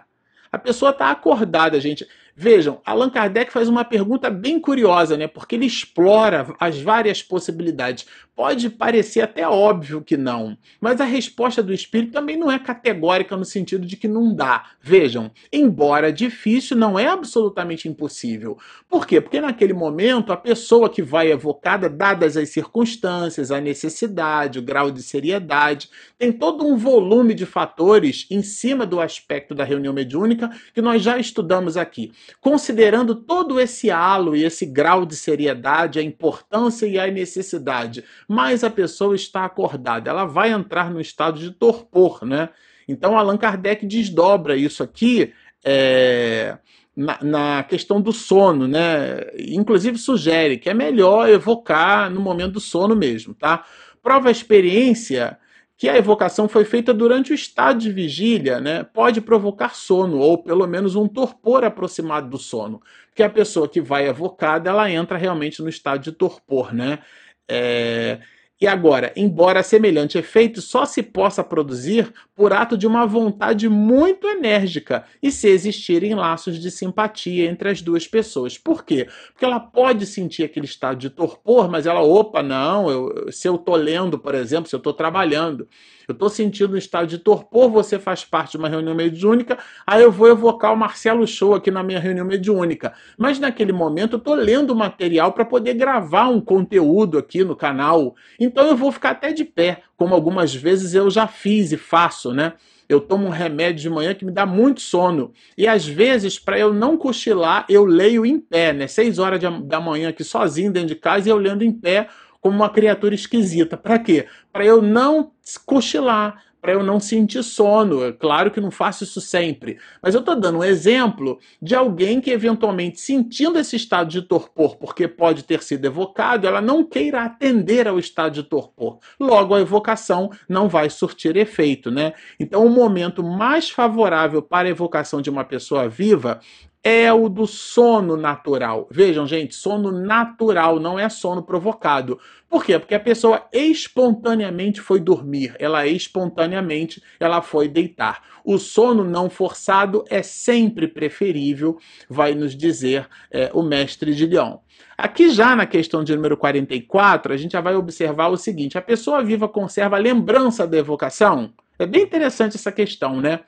A 0.50 0.56
pessoa 0.56 0.92
está 0.92 1.10
acordada, 1.10 1.78
gente. 1.78 2.06
Vejam, 2.34 2.80
Allan 2.82 3.10
Kardec 3.10 3.52
faz 3.52 3.68
uma 3.68 3.84
pergunta 3.84 4.30
bem 4.30 4.58
curiosa, 4.58 5.18
né? 5.18 5.28
Porque 5.28 5.54
ele 5.54 5.66
explora 5.66 6.46
as 6.58 6.80
várias 6.80 7.22
possibilidades. 7.22 8.06
Pode 8.36 8.68
parecer 8.68 9.22
até 9.22 9.48
óbvio 9.48 10.02
que 10.02 10.14
não, 10.14 10.58
mas 10.78 11.00
a 11.00 11.06
resposta 11.06 11.62
do 11.62 11.72
espírito 11.72 12.12
também 12.12 12.36
não 12.36 12.52
é 12.52 12.58
categórica 12.58 13.34
no 13.34 13.46
sentido 13.46 13.86
de 13.86 13.96
que 13.96 14.06
não 14.06 14.34
dá. 14.34 14.72
Vejam, 14.78 15.30
embora 15.50 16.12
difícil, 16.12 16.76
não 16.76 16.98
é 16.98 17.06
absolutamente 17.06 17.88
impossível. 17.88 18.58
Por 18.90 19.06
quê? 19.06 19.22
Porque 19.22 19.40
naquele 19.40 19.72
momento 19.72 20.34
a 20.34 20.36
pessoa 20.36 20.90
que 20.90 21.00
vai 21.00 21.32
evocada, 21.32 21.88
dadas 21.88 22.36
as 22.36 22.50
circunstâncias, 22.50 23.50
a 23.50 23.58
necessidade, 23.58 24.58
o 24.58 24.62
grau 24.62 24.90
de 24.90 25.02
seriedade, 25.02 25.88
tem 26.18 26.30
todo 26.30 26.62
um 26.62 26.76
volume 26.76 27.32
de 27.32 27.46
fatores 27.46 28.26
em 28.30 28.42
cima 28.42 28.84
do 28.84 29.00
aspecto 29.00 29.54
da 29.54 29.64
reunião 29.64 29.94
mediúnica 29.94 30.50
que 30.74 30.82
nós 30.82 31.02
já 31.02 31.16
estudamos 31.16 31.78
aqui. 31.78 32.12
Considerando 32.38 33.14
todo 33.14 33.58
esse 33.58 33.90
halo 33.90 34.36
e 34.36 34.44
esse 34.44 34.66
grau 34.66 35.06
de 35.06 35.16
seriedade, 35.16 35.98
a 35.98 36.02
importância 36.02 36.86
e 36.86 36.98
a 36.98 37.10
necessidade 37.10 38.04
mais 38.28 38.64
a 38.64 38.70
pessoa 38.70 39.14
está 39.14 39.44
acordada. 39.44 40.10
Ela 40.10 40.24
vai 40.24 40.50
entrar 40.50 40.90
no 40.90 41.00
estado 41.00 41.38
de 41.38 41.50
torpor, 41.50 42.24
né? 42.24 42.48
Então 42.88 43.18
Allan 43.18 43.36
Kardec 43.36 43.86
desdobra 43.86 44.56
isso 44.56 44.82
aqui 44.82 45.32
é, 45.64 46.58
na, 46.96 47.18
na, 47.22 47.62
questão 47.64 48.00
do 48.00 48.12
sono, 48.12 48.68
né? 48.68 49.20
Inclusive 49.38 49.98
sugere 49.98 50.58
que 50.58 50.70
é 50.70 50.74
melhor 50.74 51.28
evocar 51.28 52.10
no 52.10 52.20
momento 52.20 52.54
do 52.54 52.60
sono 52.60 52.94
mesmo, 52.94 53.34
tá? 53.34 53.64
Prova 54.02 54.28
a 54.28 54.32
experiência 54.32 55.38
que 55.76 55.88
a 55.88 55.96
evocação 55.96 56.48
foi 56.48 56.64
feita 56.64 56.94
durante 56.94 57.32
o 57.32 57.34
estado 57.34 57.78
de 57.78 57.92
vigília, 57.92 58.60
né, 58.60 58.82
pode 58.82 59.20
provocar 59.20 59.74
sono, 59.74 60.18
ou 60.18 60.38
pelo 60.38 60.66
menos 60.66 60.94
um 60.96 61.06
torpor 61.06 61.64
aproximado 61.64 62.30
do 62.30 62.38
sono. 62.38 62.80
Porque 63.08 63.22
a 63.22 63.28
pessoa 63.28 63.68
que 63.68 63.80
vai 63.80 64.08
evocada, 64.08 64.70
ela 64.70 64.90
entra 64.90 65.18
realmente 65.18 65.62
no 65.62 65.68
estado 65.68 66.02
de 66.02 66.12
torpor, 66.12 66.74
né? 66.74 67.00
É, 67.48 68.18
e 68.58 68.66
agora, 68.66 69.12
embora 69.14 69.62
semelhante 69.62 70.16
efeito 70.16 70.62
só 70.62 70.86
se 70.86 71.02
possa 71.02 71.44
produzir 71.44 72.10
por 72.34 72.54
ato 72.54 72.76
de 72.76 72.86
uma 72.86 73.06
vontade 73.06 73.68
muito 73.68 74.26
enérgica 74.26 75.04
e 75.22 75.30
se 75.30 75.46
existirem 75.48 76.14
laços 76.14 76.58
de 76.58 76.70
simpatia 76.70 77.50
entre 77.50 77.68
as 77.68 77.82
duas 77.82 78.08
pessoas. 78.08 78.56
Por 78.56 78.82
quê? 78.82 79.08
Porque 79.32 79.44
ela 79.44 79.60
pode 79.60 80.06
sentir 80.06 80.42
aquele 80.42 80.64
estado 80.64 80.98
de 80.98 81.10
torpor, 81.10 81.70
mas 81.70 81.86
ela, 81.86 82.00
opa, 82.00 82.42
não, 82.42 82.90
eu, 82.90 83.30
se 83.30 83.46
eu 83.46 83.56
estou 83.56 83.76
lendo, 83.76 84.18
por 84.18 84.34
exemplo, 84.34 84.70
se 84.70 84.74
eu 84.74 84.78
estou 84.78 84.94
trabalhando, 84.94 85.68
eu 86.08 86.12
estou 86.12 86.28
sentindo 86.28 86.74
um 86.74 86.78
estado 86.78 87.06
de 87.06 87.18
torpor, 87.18 87.70
você 87.70 87.98
faz 87.98 88.24
parte 88.24 88.52
de 88.52 88.56
uma 88.58 88.68
reunião 88.68 88.94
mediúnica, 88.94 89.58
aí 89.86 90.02
eu 90.02 90.12
vou 90.12 90.28
evocar 90.28 90.72
o 90.72 90.76
Marcelo 90.76 91.26
Show 91.26 91.54
aqui 91.54 91.70
na 91.70 91.82
minha 91.82 91.98
reunião 91.98 92.26
mediúnica. 92.26 92.92
Mas 93.18 93.38
naquele 93.38 93.72
momento 93.72 94.14
eu 94.14 94.18
estou 94.18 94.34
lendo 94.34 94.74
material 94.74 95.32
para 95.32 95.44
poder 95.44 95.74
gravar 95.74 96.28
um 96.28 96.40
conteúdo 96.40 97.18
aqui 97.18 97.42
no 97.42 97.56
canal. 97.56 98.14
Então 98.38 98.66
eu 98.66 98.76
vou 98.76 98.92
ficar 98.92 99.10
até 99.10 99.32
de 99.32 99.44
pé, 99.44 99.82
como 99.96 100.14
algumas 100.14 100.54
vezes 100.54 100.94
eu 100.94 101.10
já 101.10 101.26
fiz 101.26 101.72
e 101.72 101.76
faço, 101.76 102.32
né? 102.32 102.52
Eu 102.88 103.00
tomo 103.00 103.26
um 103.26 103.30
remédio 103.30 103.82
de 103.82 103.90
manhã 103.90 104.14
que 104.14 104.24
me 104.24 104.30
dá 104.30 104.46
muito 104.46 104.80
sono. 104.80 105.32
E 105.58 105.66
às 105.66 105.84
vezes, 105.84 106.38
para 106.38 106.56
eu 106.56 106.72
não 106.72 106.96
cochilar, 106.96 107.66
eu 107.68 107.84
leio 107.84 108.24
em 108.24 108.38
pé, 108.38 108.72
né? 108.72 108.86
Seis 108.86 109.18
horas 109.18 109.40
da 109.64 109.80
manhã 109.80 110.10
aqui 110.10 110.22
sozinho 110.22 110.70
dentro 110.70 110.88
de 110.90 110.94
casa 110.94 111.28
e 111.28 111.32
eu 111.32 111.36
lendo 111.36 111.64
em 111.64 111.72
pé 111.72 112.08
como 112.46 112.58
uma 112.58 112.70
criatura 112.70 113.12
esquisita. 113.12 113.76
Para 113.76 113.98
quê? 113.98 114.26
Para 114.52 114.64
eu 114.64 114.80
não 114.80 115.32
cochilar, 115.64 116.44
para 116.60 116.72
eu 116.72 116.82
não 116.82 117.00
sentir 117.00 117.42
sono. 117.42 118.04
É 118.04 118.12
claro 118.12 118.52
que 118.52 118.60
não 118.60 118.70
faço 118.70 119.02
isso 119.02 119.20
sempre, 119.20 119.78
mas 120.00 120.14
eu 120.14 120.20
estou 120.20 120.38
dando 120.38 120.58
um 120.58 120.64
exemplo 120.64 121.40
de 121.60 121.74
alguém 121.74 122.20
que 122.20 122.30
eventualmente 122.30 123.00
sentindo 123.00 123.58
esse 123.58 123.74
estado 123.74 124.08
de 124.10 124.22
torpor, 124.22 124.76
porque 124.76 125.08
pode 125.08 125.42
ter 125.42 125.60
sido 125.60 125.84
evocado, 125.86 126.46
ela 126.46 126.60
não 126.60 126.84
queira 126.84 127.24
atender 127.24 127.88
ao 127.88 127.98
estado 127.98 128.34
de 128.34 128.44
torpor. 128.44 129.00
Logo 129.18 129.52
a 129.52 129.60
evocação 129.60 130.30
não 130.48 130.68
vai 130.68 130.88
surtir 130.88 131.36
efeito, 131.36 131.90
né? 131.90 132.12
Então 132.38 132.64
o 132.64 132.70
momento 132.70 133.24
mais 133.24 133.68
favorável 133.68 134.40
para 134.40 134.68
a 134.68 134.70
evocação 134.70 135.20
de 135.20 135.30
uma 135.30 135.44
pessoa 135.44 135.88
viva 135.88 136.40
é 136.88 137.12
o 137.12 137.28
do 137.28 137.48
sono 137.48 138.16
natural. 138.16 138.86
Vejam, 138.88 139.26
gente, 139.26 139.56
sono 139.56 139.90
natural, 139.90 140.78
não 140.78 140.96
é 140.96 141.08
sono 141.08 141.42
provocado. 141.42 142.16
Por 142.48 142.64
quê? 142.64 142.78
Porque 142.78 142.94
a 142.94 143.00
pessoa 143.00 143.44
espontaneamente 143.52 144.80
foi 144.80 145.00
dormir, 145.00 145.56
ela 145.58 145.84
espontaneamente 145.84 147.02
ela 147.18 147.42
foi 147.42 147.66
deitar. 147.66 148.22
O 148.44 148.56
sono 148.56 149.02
não 149.02 149.28
forçado 149.28 150.04
é 150.08 150.22
sempre 150.22 150.86
preferível, 150.86 151.76
vai 152.08 152.36
nos 152.36 152.56
dizer 152.56 153.08
é, 153.32 153.50
o 153.52 153.64
mestre 153.64 154.14
de 154.14 154.24
Leão. 154.24 154.60
Aqui 154.96 155.28
já 155.28 155.56
na 155.56 155.66
questão 155.66 156.04
de 156.04 156.14
número 156.14 156.36
44, 156.36 157.32
a 157.32 157.36
gente 157.36 157.50
já 157.50 157.60
vai 157.60 157.74
observar 157.74 158.28
o 158.28 158.36
seguinte: 158.36 158.78
a 158.78 158.82
pessoa 158.82 159.24
viva 159.24 159.48
conserva 159.48 159.96
a 159.96 159.98
lembrança 159.98 160.64
da 160.64 160.78
evocação? 160.78 161.52
É 161.80 161.84
bem 161.84 162.04
interessante 162.04 162.54
essa 162.54 162.70
questão, 162.70 163.20
né? 163.20 163.40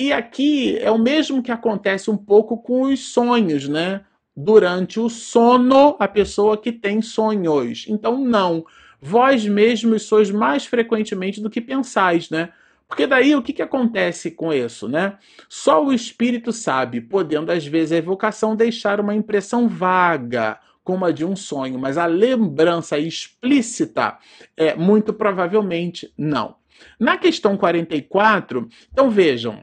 E 0.00 0.14
aqui 0.14 0.78
é 0.78 0.90
o 0.90 0.96
mesmo 0.96 1.42
que 1.42 1.52
acontece 1.52 2.10
um 2.10 2.16
pouco 2.16 2.56
com 2.56 2.84
os 2.84 3.12
sonhos, 3.12 3.68
né? 3.68 4.00
Durante 4.34 4.98
o 4.98 5.10
sono, 5.10 5.94
a 5.98 6.08
pessoa 6.08 6.56
que 6.56 6.72
tem 6.72 7.02
sonhos. 7.02 7.84
Então, 7.86 8.18
não. 8.18 8.64
Vós 8.98 9.44
mesmos 9.44 10.04
sois 10.04 10.30
mais 10.30 10.64
frequentemente 10.64 11.38
do 11.38 11.50
que 11.50 11.60
pensais, 11.60 12.30
né? 12.30 12.48
Porque 12.88 13.06
daí 13.06 13.36
o 13.36 13.42
que, 13.42 13.52
que 13.52 13.60
acontece 13.60 14.30
com 14.30 14.50
isso, 14.50 14.88
né? 14.88 15.18
Só 15.50 15.84
o 15.84 15.92
espírito 15.92 16.50
sabe, 16.50 17.02
podendo 17.02 17.52
às 17.52 17.66
vezes 17.66 17.92
a 17.92 17.98
evocação 17.98 18.56
deixar 18.56 19.00
uma 19.00 19.14
impressão 19.14 19.68
vaga, 19.68 20.58
como 20.82 21.04
a 21.04 21.12
de 21.12 21.26
um 21.26 21.36
sonho, 21.36 21.78
mas 21.78 21.98
a 21.98 22.06
lembrança 22.06 22.98
explícita 22.98 24.16
é 24.56 24.74
muito 24.74 25.12
provavelmente 25.12 26.10
não. 26.16 26.54
Na 26.98 27.18
questão 27.18 27.54
44, 27.54 28.66
então 28.90 29.10
vejam, 29.10 29.62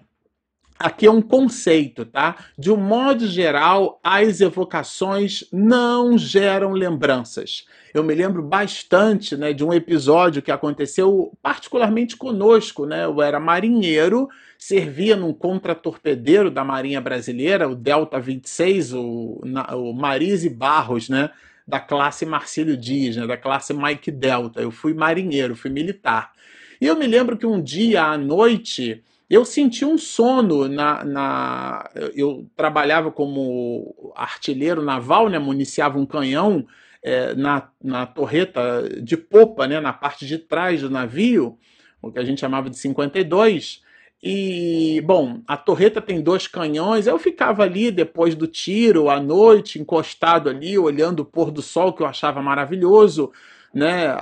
Aqui 0.79 1.07
é 1.07 1.11
um 1.11 1.21
conceito, 1.21 2.05
tá? 2.05 2.35
De 2.57 2.71
um 2.71 2.77
modo 2.77 3.25
geral, 3.25 3.99
as 4.03 4.41
evocações 4.41 5.43
não 5.51 6.17
geram 6.17 6.71
lembranças. 6.71 7.65
Eu 7.93 8.03
me 8.03 8.13
lembro 8.13 8.43
bastante 8.43 9.35
né, 9.35 9.53
de 9.53 9.63
um 9.63 9.73
episódio 9.73 10.41
que 10.41 10.51
aconteceu 10.51 11.35
particularmente 11.41 12.15
conosco. 12.15 12.85
Né? 12.85 13.05
Eu 13.05 13.19
era 13.23 13.39
marinheiro, 13.39 14.29
servia 14.57 15.15
num 15.15 15.33
contratorpedeiro 15.33 16.51
da 16.51 16.63
Marinha 16.63 17.01
Brasileira, 17.01 17.67
o 17.67 17.75
Delta 17.75 18.19
26, 18.19 18.93
o, 18.93 19.41
o 19.73 19.93
Marise 19.93 20.47
Barros, 20.47 21.09
né? 21.09 21.31
da 21.67 21.79
classe 21.79 22.23
Marcílio 22.23 22.77
Dias, 22.77 23.15
né? 23.15 23.25
da 23.25 23.35
classe 23.35 23.73
Mike 23.73 24.11
Delta. 24.11 24.61
Eu 24.61 24.69
fui 24.69 24.93
marinheiro, 24.93 25.55
fui 25.55 25.71
militar. 25.71 26.33
E 26.79 26.85
eu 26.85 26.95
me 26.95 27.07
lembro 27.07 27.35
que 27.35 27.47
um 27.47 27.59
dia 27.59 28.03
à 28.03 28.17
noite 28.17 29.03
eu 29.29 29.43
senti 29.43 29.83
um 29.83 29.97
sono 29.97 30.67
na, 30.67 31.03
na, 31.03 31.89
eu 32.15 32.49
trabalhava 32.55 33.11
como 33.11 34.13
artilheiro 34.15 34.81
naval, 34.81 35.29
né, 35.29 35.37
municiava 35.37 35.99
um 35.99 36.05
canhão 36.05 36.65
é, 37.03 37.35
na, 37.35 37.69
na 37.83 38.05
torreta 38.05 38.87
de 39.01 39.17
popa, 39.17 39.67
né, 39.67 39.79
na 39.81 39.91
parte 39.91 40.25
de 40.25 40.37
trás 40.37 40.81
do 40.81 40.89
navio, 40.89 41.57
o 42.01 42.11
que 42.11 42.19
a 42.19 42.23
gente 42.23 42.39
chamava 42.39 42.69
de 42.69 42.77
52. 42.77 43.81
E, 44.23 45.01
bom, 45.05 45.41
a 45.45 45.55
torreta 45.55 46.01
tem 46.01 46.21
dois 46.21 46.47
canhões. 46.47 47.05
Eu 47.05 47.19
ficava 47.19 47.63
ali 47.63 47.91
depois 47.91 48.33
do 48.33 48.47
tiro, 48.47 49.09
à 49.09 49.19
noite, 49.19 49.79
encostado 49.79 50.49
ali, 50.49 50.77
olhando 50.77 51.19
o 51.19 51.25
pôr 51.25 51.51
do 51.51 51.61
sol, 51.61 51.93
que 51.93 52.01
eu 52.01 52.07
achava 52.07 52.41
maravilhoso 52.41 53.31
né? 53.73 54.15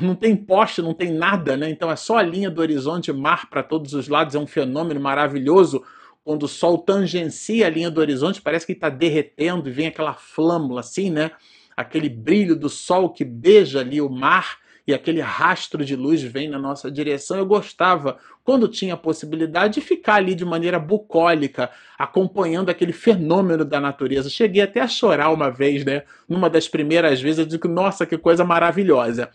Não 0.00 0.14
tem 0.14 0.36
poste, 0.36 0.82
não 0.82 0.94
tem 0.94 1.12
nada, 1.12 1.56
né? 1.56 1.70
Então 1.70 1.90
é 1.90 1.96
só 1.96 2.18
a 2.18 2.22
linha 2.22 2.50
do 2.50 2.60
horizonte, 2.60 3.12
mar 3.12 3.48
para 3.48 3.62
todos 3.62 3.94
os 3.94 4.08
lados, 4.08 4.34
é 4.34 4.38
um 4.38 4.46
fenômeno 4.46 5.00
maravilhoso. 5.00 5.82
Quando 6.24 6.44
o 6.44 6.48
sol 6.48 6.78
tangencia 6.78 7.66
a 7.66 7.70
linha 7.70 7.90
do 7.90 8.00
horizonte, 8.00 8.40
parece 8.40 8.64
que 8.66 8.72
está 8.72 8.88
derretendo 8.88 9.68
e 9.68 9.72
vem 9.72 9.88
aquela 9.88 10.14
flâmula 10.14 10.80
assim, 10.80 11.10
né? 11.10 11.32
Aquele 11.76 12.08
brilho 12.08 12.54
do 12.54 12.68
sol 12.68 13.10
que 13.10 13.24
beija 13.24 13.80
ali 13.80 14.00
o 14.00 14.08
mar 14.08 14.58
e 14.86 14.92
aquele 14.92 15.20
rastro 15.20 15.84
de 15.84 15.96
luz 15.96 16.22
vem 16.22 16.48
na 16.48 16.58
nossa 16.58 16.90
direção. 16.90 17.38
Eu 17.38 17.46
gostava, 17.46 18.18
quando 18.44 18.68
tinha 18.68 18.94
a 18.94 18.96
possibilidade, 18.96 19.74
de 19.74 19.80
ficar 19.80 20.14
ali 20.14 20.34
de 20.34 20.44
maneira 20.44 20.78
bucólica, 20.78 21.70
acompanhando 21.98 22.70
aquele 22.70 22.92
fenômeno 22.92 23.64
da 23.64 23.80
natureza. 23.80 24.28
Cheguei 24.28 24.62
até 24.62 24.80
a 24.80 24.88
chorar 24.88 25.30
uma 25.30 25.50
vez, 25.50 25.84
né? 25.84 26.02
Numa 26.28 26.50
das 26.50 26.68
primeiras 26.68 27.20
vezes, 27.20 27.38
eu 27.38 27.46
digo, 27.46 27.68
nossa, 27.68 28.04
que 28.04 28.18
coisa 28.18 28.44
maravilhosa. 28.44 29.30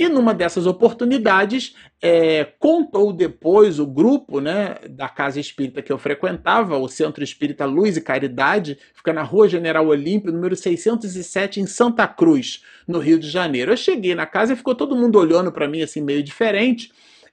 E 0.00 0.08
numa 0.08 0.32
dessas 0.32 0.66
oportunidades, 0.66 1.74
é, 2.00 2.44
contou 2.58 3.12
depois 3.12 3.78
o 3.78 3.86
grupo 3.86 4.40
né, 4.40 4.76
da 4.88 5.10
casa 5.10 5.38
espírita 5.38 5.82
que 5.82 5.92
eu 5.92 5.98
frequentava, 5.98 6.78
o 6.78 6.88
Centro 6.88 7.22
Espírita 7.22 7.66
Luz 7.66 7.98
e 7.98 8.00
Caridade, 8.00 8.78
fica 8.94 9.12
na 9.12 9.22
Rua 9.22 9.46
General 9.46 9.86
Olímpio, 9.86 10.32
número 10.32 10.56
607, 10.56 11.60
em 11.60 11.66
Santa 11.66 12.08
Cruz, 12.08 12.64
no 12.88 12.98
Rio 12.98 13.18
de 13.18 13.28
Janeiro. 13.28 13.72
Eu 13.72 13.76
cheguei 13.76 14.14
na 14.14 14.24
casa 14.24 14.54
e 14.54 14.56
ficou 14.56 14.74
todo 14.74 14.96
mundo 14.96 15.18
olhando 15.18 15.52
para 15.52 15.68
mim 15.68 15.82
assim, 15.82 16.00
meio 16.00 16.22
diferente. 16.22 16.90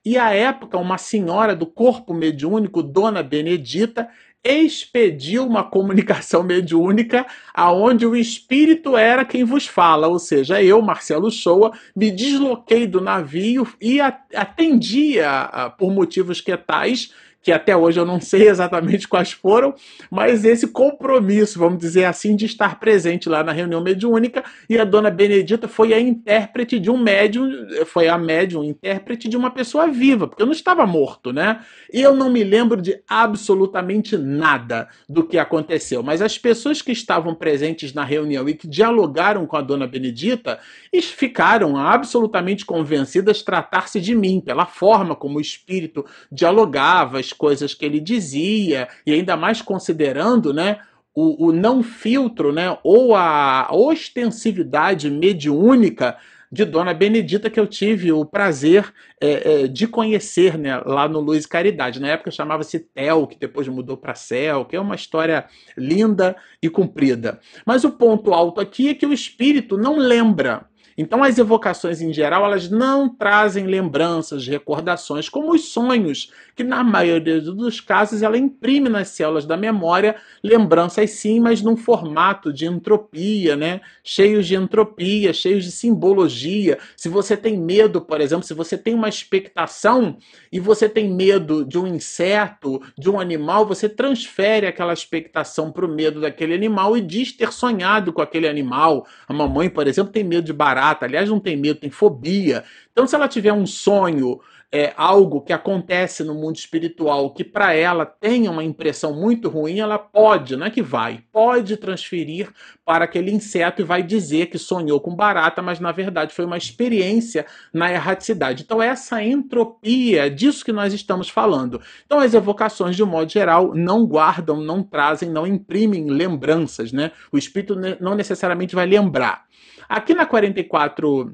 E 0.09 0.17
à 0.17 0.33
época, 0.33 0.77
uma 0.77 0.97
senhora 0.97 1.53
do 1.53 1.65
corpo 1.65 2.13
mediúnico, 2.13 2.81
Dona 2.81 3.21
Benedita, 3.21 4.07
expediu 4.41 5.45
uma 5.45 5.65
comunicação 5.65 6.43
mediúnica 6.47 7.25
aonde 7.53 8.05
o 8.05 8.15
espírito 8.15 8.95
era 8.95 9.25
quem 9.25 9.43
vos 9.43 9.67
fala, 9.67 10.07
ou 10.07 10.17
seja, 10.17 10.63
eu, 10.63 10.81
Marcelo 10.81 11.29
Shoa, 11.29 11.73
me 11.93 12.09
desloquei 12.09 12.87
do 12.87 13.01
navio 13.01 13.67
e 13.81 13.99
atendia 13.99 15.75
por 15.77 15.91
motivos 15.91 16.39
que 16.39 16.55
tais 16.55 17.13
que 17.41 17.51
até 17.51 17.75
hoje 17.75 17.99
eu 17.99 18.05
não 18.05 18.19
sei 18.19 18.49
exatamente 18.49 19.07
quais 19.07 19.31
foram, 19.31 19.73
mas 20.11 20.43
esse 20.43 20.67
compromisso, 20.67 21.59
vamos 21.59 21.79
dizer 21.79 22.05
assim, 22.05 22.35
de 22.35 22.45
estar 22.45 22.79
presente 22.79 23.29
lá 23.29 23.43
na 23.43 23.51
reunião 23.51 23.81
mediúnica, 23.81 24.43
e 24.69 24.77
a 24.77 24.83
dona 24.83 25.09
Benedita 25.09 25.67
foi 25.67 25.93
a 25.93 25.99
intérprete 25.99 26.79
de 26.79 26.91
um 26.91 26.97
médium, 26.97 27.49
foi 27.85 28.07
a 28.07 28.17
médium 28.17 28.63
intérprete 28.63 29.29
de 29.29 29.37
uma 29.37 29.49
pessoa 29.49 29.87
viva, 29.87 30.27
porque 30.27 30.41
eu 30.41 30.45
não 30.45 30.53
estava 30.53 30.85
morto, 30.85 31.31
né? 31.31 31.61
E 31.93 32.01
eu 32.01 32.15
não 32.15 32.29
me 32.29 32.43
lembro 32.43 32.81
de 32.81 33.01
absolutamente 33.07 34.17
nada 34.17 34.87
do 35.07 35.23
que 35.23 35.37
aconteceu, 35.37 36.03
mas 36.03 36.21
as 36.21 36.37
pessoas 36.37 36.81
que 36.81 36.91
estavam 36.91 37.33
presentes 37.33 37.93
na 37.93 38.03
reunião 38.03 38.47
e 38.49 38.53
que 38.53 38.67
dialogaram 38.67 39.45
com 39.45 39.55
a 39.55 39.61
dona 39.61 39.87
Benedita 39.87 40.59
ficaram 41.01 41.77
absolutamente 41.77 42.65
convencidas 42.65 43.41
tratar-se 43.41 44.01
de 44.01 44.13
mim, 44.13 44.41
pela 44.41 44.65
forma 44.65 45.15
como 45.15 45.37
o 45.37 45.41
espírito 45.41 46.05
dialogava, 46.31 47.19
as 47.27 47.33
coisas 47.33 47.73
que 47.73 47.85
ele 47.85 47.99
dizia, 47.99 48.87
e 49.05 49.13
ainda 49.13 49.35
mais 49.35 49.61
considerando, 49.61 50.53
né? 50.53 50.79
O, 51.13 51.47
o 51.47 51.51
não 51.51 51.81
filtro, 51.81 52.53
né, 52.53 52.77
ou 52.83 53.15
a 53.15 53.69
ostensividade 53.71 55.09
mediúnica 55.09 56.15
de 56.51 56.63
Dona 56.63 56.93
Benedita 56.93 57.49
que 57.49 57.59
eu 57.59 57.65
tive 57.65 58.11
o 58.11 58.23
prazer 58.23 58.93
é, 59.19 59.63
é, 59.63 59.67
de 59.67 59.87
conhecer 59.87 60.59
né, 60.59 60.79
lá 60.85 61.07
no 61.07 61.19
Luz 61.19 61.47
Caridade. 61.47 61.99
Na 61.99 62.09
época 62.09 62.29
chamava-se 62.29 62.79
Tel, 62.79 63.25
que 63.25 63.35
depois 63.37 63.67
mudou 63.67 63.97
para 63.97 64.13
Céu, 64.13 64.63
que 64.63 64.75
é 64.75 64.79
uma 64.79 64.93
história 64.93 65.45
linda 65.75 66.35
e 66.61 66.69
comprida. 66.69 67.39
Mas 67.65 67.83
o 67.83 67.91
ponto 67.91 68.31
alto 68.31 68.61
aqui 68.61 68.89
é 68.89 68.93
que 68.93 69.05
o 69.07 69.11
espírito 69.11 69.75
não 69.75 69.97
lembra 69.97 70.67
então, 70.97 71.23
as 71.23 71.37
evocações 71.37 72.01
em 72.01 72.11
geral, 72.11 72.43
elas 72.43 72.71
não 72.71 73.07
trazem 73.07 73.67
lembranças, 73.67 74.47
recordações, 74.47 75.29
como 75.29 75.53
os 75.53 75.69
sonhos, 75.69 76.31
que 76.55 76.63
na 76.63 76.83
maioria 76.83 77.39
dos 77.39 77.79
casos 77.79 78.23
ela 78.23 78.35
imprime 78.35 78.89
nas 78.89 79.09
células 79.09 79.45
da 79.45 79.55
memória 79.55 80.15
lembranças 80.43 81.11
sim, 81.11 81.39
mas 81.39 81.61
num 81.61 81.77
formato 81.77 82.51
de 82.51 82.65
entropia, 82.65 83.55
né? 83.55 83.79
Cheios 84.03 84.47
de 84.47 84.55
entropia, 84.55 85.31
cheios 85.33 85.65
de 85.65 85.71
simbologia. 85.71 86.79
Se 86.95 87.07
você 87.09 87.37
tem 87.37 87.55
medo, 87.55 88.01
por 88.01 88.19
exemplo, 88.19 88.43
se 88.43 88.55
você 88.55 88.75
tem 88.75 88.95
uma 88.95 89.07
expectação 89.07 90.17
e 90.51 90.59
você 90.59 90.89
tem 90.89 91.13
medo 91.13 91.63
de 91.63 91.77
um 91.77 91.85
inseto, 91.85 92.81
de 92.97 93.07
um 93.07 93.19
animal, 93.19 93.67
você 93.67 93.87
transfere 93.87 94.65
aquela 94.65 94.93
expectação 94.93 95.71
para 95.71 95.85
o 95.85 95.93
medo 95.93 96.19
daquele 96.21 96.55
animal 96.55 96.97
e 96.97 97.01
diz 97.01 97.31
ter 97.31 97.53
sonhado 97.53 98.11
com 98.11 98.21
aquele 98.21 98.47
animal. 98.47 99.05
A 99.27 99.33
mamãe, 99.33 99.69
por 99.69 99.85
exemplo, 99.85 100.11
tem 100.11 100.23
medo 100.23 100.45
de 100.45 100.53
barata 100.53 100.86
aliás, 101.05 101.29
não 101.29 101.39
tem 101.39 101.57
medo, 101.57 101.79
tem 101.79 101.89
fobia. 101.89 102.63
Então, 102.91 103.07
se 103.07 103.15
ela 103.15 103.27
tiver 103.27 103.53
um 103.53 103.65
sonho, 103.65 104.39
é, 104.69 104.93
algo 104.97 105.41
que 105.41 105.53
acontece 105.53 106.23
no 106.23 106.33
mundo 106.33 106.57
espiritual 106.57 107.33
que 107.33 107.43
para 107.43 107.73
ela 107.73 108.05
tenha 108.05 108.51
uma 108.51 108.63
impressão 108.63 109.13
muito 109.13 109.47
ruim, 109.47 109.79
ela 109.79 109.97
pode, 109.97 110.57
não 110.57 110.65
é 110.65 110.69
que 110.69 110.81
vai, 110.81 111.23
pode 111.31 111.77
transferir 111.77 112.49
para 112.85 113.05
aquele 113.05 113.31
inseto 113.31 113.81
e 113.81 113.85
vai 113.85 114.03
dizer 114.03 114.47
que 114.47 114.57
sonhou 114.57 114.99
com 114.99 115.15
barata, 115.15 115.61
mas 115.61 115.79
na 115.79 115.91
verdade 115.91 116.33
foi 116.33 116.43
uma 116.43 116.57
experiência 116.57 117.45
na 117.73 117.91
erraticidade. 117.91 118.63
Então, 118.63 118.81
essa 118.81 119.23
entropia, 119.23 120.27
é 120.27 120.29
disso 120.29 120.65
que 120.65 120.73
nós 120.73 120.93
estamos 120.93 121.29
falando. 121.29 121.81
Então, 122.05 122.19
as 122.19 122.33
evocações, 122.33 122.95
de 122.95 123.03
um 123.03 123.07
modo 123.07 123.31
geral, 123.31 123.73
não 123.73 124.05
guardam, 124.05 124.61
não 124.61 124.83
trazem, 124.83 125.29
não 125.29 125.47
imprimem 125.47 126.09
lembranças, 126.09 126.91
né? 126.91 127.11
O 127.31 127.37
espírito 127.37 127.75
não 127.99 128.15
necessariamente 128.15 128.75
vai 128.75 128.85
lembrar. 128.85 129.46
Aqui 129.87 130.13
na 130.13 130.25
44. 130.25 131.31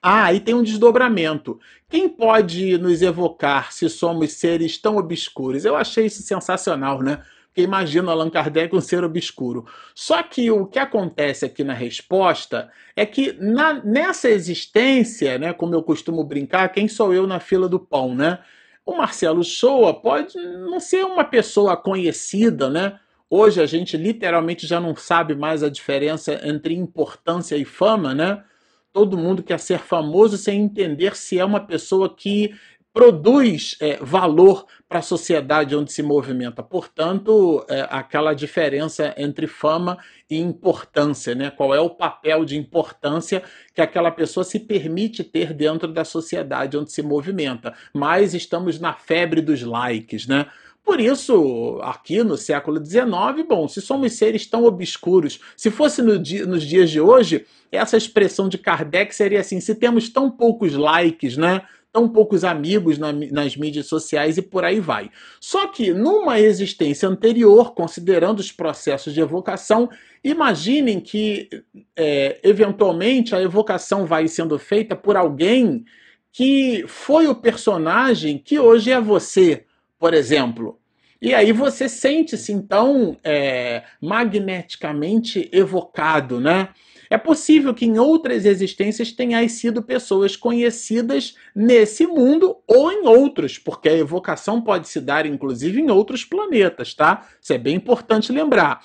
Ah, 0.00 0.24
aí 0.26 0.40
tem 0.40 0.54
um 0.54 0.62
desdobramento. 0.62 1.58
Quem 1.88 2.08
pode 2.08 2.78
nos 2.78 3.02
evocar 3.02 3.72
se 3.72 3.88
somos 3.88 4.32
seres 4.32 4.78
tão 4.78 4.96
obscuros? 4.96 5.64
Eu 5.64 5.76
achei 5.76 6.06
isso 6.06 6.22
sensacional, 6.22 7.02
né? 7.02 7.22
Porque 7.46 7.62
imagina 7.62 8.12
Allan 8.12 8.30
Kardec 8.30 8.74
um 8.76 8.80
ser 8.80 9.02
obscuro. 9.02 9.66
Só 9.94 10.22
que 10.22 10.50
o 10.50 10.66
que 10.66 10.78
acontece 10.78 11.44
aqui 11.44 11.64
na 11.64 11.74
resposta 11.74 12.70
é 12.94 13.04
que 13.04 13.32
na, 13.32 13.82
nessa 13.82 14.30
existência, 14.30 15.36
né, 15.38 15.52
como 15.52 15.74
eu 15.74 15.82
costumo 15.82 16.22
brincar, 16.22 16.68
quem 16.68 16.86
sou 16.86 17.12
eu 17.12 17.26
na 17.26 17.40
fila 17.40 17.68
do 17.68 17.80
pão, 17.80 18.14
né? 18.14 18.38
O 18.86 18.96
Marcelo 18.96 19.42
Shoa 19.42 19.92
pode 19.92 20.38
não 20.38 20.78
ser 20.78 21.04
uma 21.04 21.24
pessoa 21.24 21.76
conhecida, 21.76 22.70
né? 22.70 23.00
Hoje 23.30 23.60
a 23.60 23.66
gente 23.66 23.96
literalmente 23.96 24.66
já 24.66 24.80
não 24.80 24.96
sabe 24.96 25.34
mais 25.34 25.62
a 25.62 25.68
diferença 25.68 26.40
entre 26.42 26.74
importância 26.74 27.56
e 27.56 27.64
fama, 27.64 28.14
né? 28.14 28.42
Todo 28.90 29.18
mundo 29.18 29.42
quer 29.42 29.60
ser 29.60 29.80
famoso 29.80 30.38
sem 30.38 30.62
entender 30.62 31.14
se 31.14 31.38
é 31.38 31.44
uma 31.44 31.60
pessoa 31.60 32.14
que 32.14 32.54
produz 32.98 33.76
é, 33.80 33.96
valor 33.98 34.66
para 34.88 35.00
a 35.00 35.02
sociedade 35.02 35.76
onde 35.76 35.92
se 35.92 36.02
movimenta. 36.02 36.62
Portanto, 36.62 37.64
é, 37.68 37.86
aquela 37.90 38.32
diferença 38.32 39.14
entre 39.16 39.46
fama 39.46 39.98
e 40.28 40.38
importância, 40.38 41.34
né? 41.34 41.50
Qual 41.50 41.74
é 41.74 41.80
o 41.80 41.90
papel 41.90 42.46
de 42.46 42.56
importância 42.56 43.42
que 43.74 43.82
aquela 43.82 44.10
pessoa 44.10 44.42
se 44.42 44.58
permite 44.58 45.22
ter 45.22 45.52
dentro 45.52 45.92
da 45.92 46.04
sociedade 46.04 46.76
onde 46.76 46.90
se 46.90 47.02
movimenta. 47.02 47.74
Mas 47.92 48.34
estamos 48.34 48.80
na 48.80 48.94
febre 48.94 49.42
dos 49.42 49.62
likes, 49.62 50.26
né? 50.26 50.46
Por 50.88 51.00
isso, 51.00 51.78
aqui 51.82 52.24
no 52.24 52.38
século 52.38 52.82
XIX, 52.82 53.46
bom, 53.46 53.68
se 53.68 53.78
somos 53.78 54.14
seres 54.14 54.46
tão 54.46 54.64
obscuros, 54.64 55.38
se 55.54 55.70
fosse 55.70 56.00
no 56.00 56.18
dia, 56.18 56.46
nos 56.46 56.62
dias 56.64 56.88
de 56.88 56.98
hoje, 56.98 57.44
essa 57.70 57.98
expressão 57.98 58.48
de 58.48 58.56
Kardec 58.56 59.14
seria 59.14 59.40
assim: 59.40 59.60
se 59.60 59.74
temos 59.74 60.08
tão 60.08 60.30
poucos 60.30 60.72
likes, 60.72 61.36
né? 61.36 61.60
Tão 61.92 62.08
poucos 62.08 62.42
amigos 62.42 62.96
na, 62.96 63.12
nas 63.12 63.54
mídias 63.54 63.84
sociais 63.84 64.38
e 64.38 64.42
por 64.42 64.64
aí 64.64 64.80
vai. 64.80 65.10
Só 65.38 65.66
que 65.66 65.92
numa 65.92 66.40
existência 66.40 67.06
anterior, 67.06 67.74
considerando 67.74 68.40
os 68.40 68.50
processos 68.50 69.12
de 69.12 69.20
evocação, 69.20 69.90
imaginem 70.24 71.00
que 71.00 71.50
é, 71.94 72.40
eventualmente 72.42 73.34
a 73.34 73.42
evocação 73.42 74.06
vai 74.06 74.26
sendo 74.26 74.58
feita 74.58 74.96
por 74.96 75.18
alguém 75.18 75.84
que 76.32 76.86
foi 76.88 77.26
o 77.26 77.34
personagem 77.34 78.38
que 78.38 78.58
hoje 78.58 78.90
é 78.90 78.98
você 78.98 79.66
por 79.98 80.14
exemplo. 80.14 80.78
E 81.20 81.34
aí 81.34 81.52
você 81.52 81.88
sente-se, 81.88 82.52
então, 82.52 83.16
é, 83.24 83.82
magneticamente 84.00 85.48
evocado, 85.52 86.38
né? 86.38 86.68
É 87.10 87.16
possível 87.16 87.74
que 87.74 87.86
em 87.86 87.98
outras 87.98 88.44
existências 88.44 89.10
tenhais 89.10 89.52
sido 89.52 89.82
pessoas 89.82 90.36
conhecidas 90.36 91.34
nesse 91.54 92.06
mundo 92.06 92.58
ou 92.66 92.92
em 92.92 93.06
outros, 93.06 93.58
porque 93.58 93.88
a 93.88 93.96
evocação 93.96 94.60
pode 94.60 94.88
se 94.88 95.00
dar, 95.00 95.24
inclusive, 95.24 95.80
em 95.80 95.90
outros 95.90 96.24
planetas, 96.24 96.94
tá? 96.94 97.26
Isso 97.40 97.52
é 97.52 97.58
bem 97.58 97.76
importante 97.76 98.30
lembrar. 98.30 98.82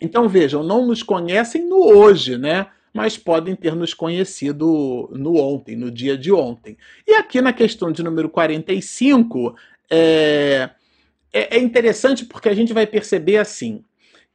Então, 0.00 0.28
vejam, 0.28 0.62
não 0.62 0.86
nos 0.86 1.02
conhecem 1.02 1.66
no 1.66 1.78
hoje, 1.78 2.36
né? 2.38 2.66
Mas 2.92 3.16
podem 3.16 3.54
ter 3.54 3.74
nos 3.74 3.94
conhecido 3.94 5.08
no 5.12 5.36
ontem, 5.36 5.76
no 5.76 5.90
dia 5.90 6.18
de 6.18 6.32
ontem. 6.32 6.76
E 7.06 7.14
aqui 7.14 7.40
na 7.40 7.52
questão 7.52 7.90
de 7.90 8.02
número 8.02 8.28
45, 8.28 9.54
é, 9.90 10.70
é, 11.32 11.56
é 11.56 11.58
interessante 11.58 12.24
porque 12.24 12.48
a 12.48 12.54
gente 12.54 12.72
vai 12.72 12.86
perceber 12.86 13.38
assim 13.38 13.84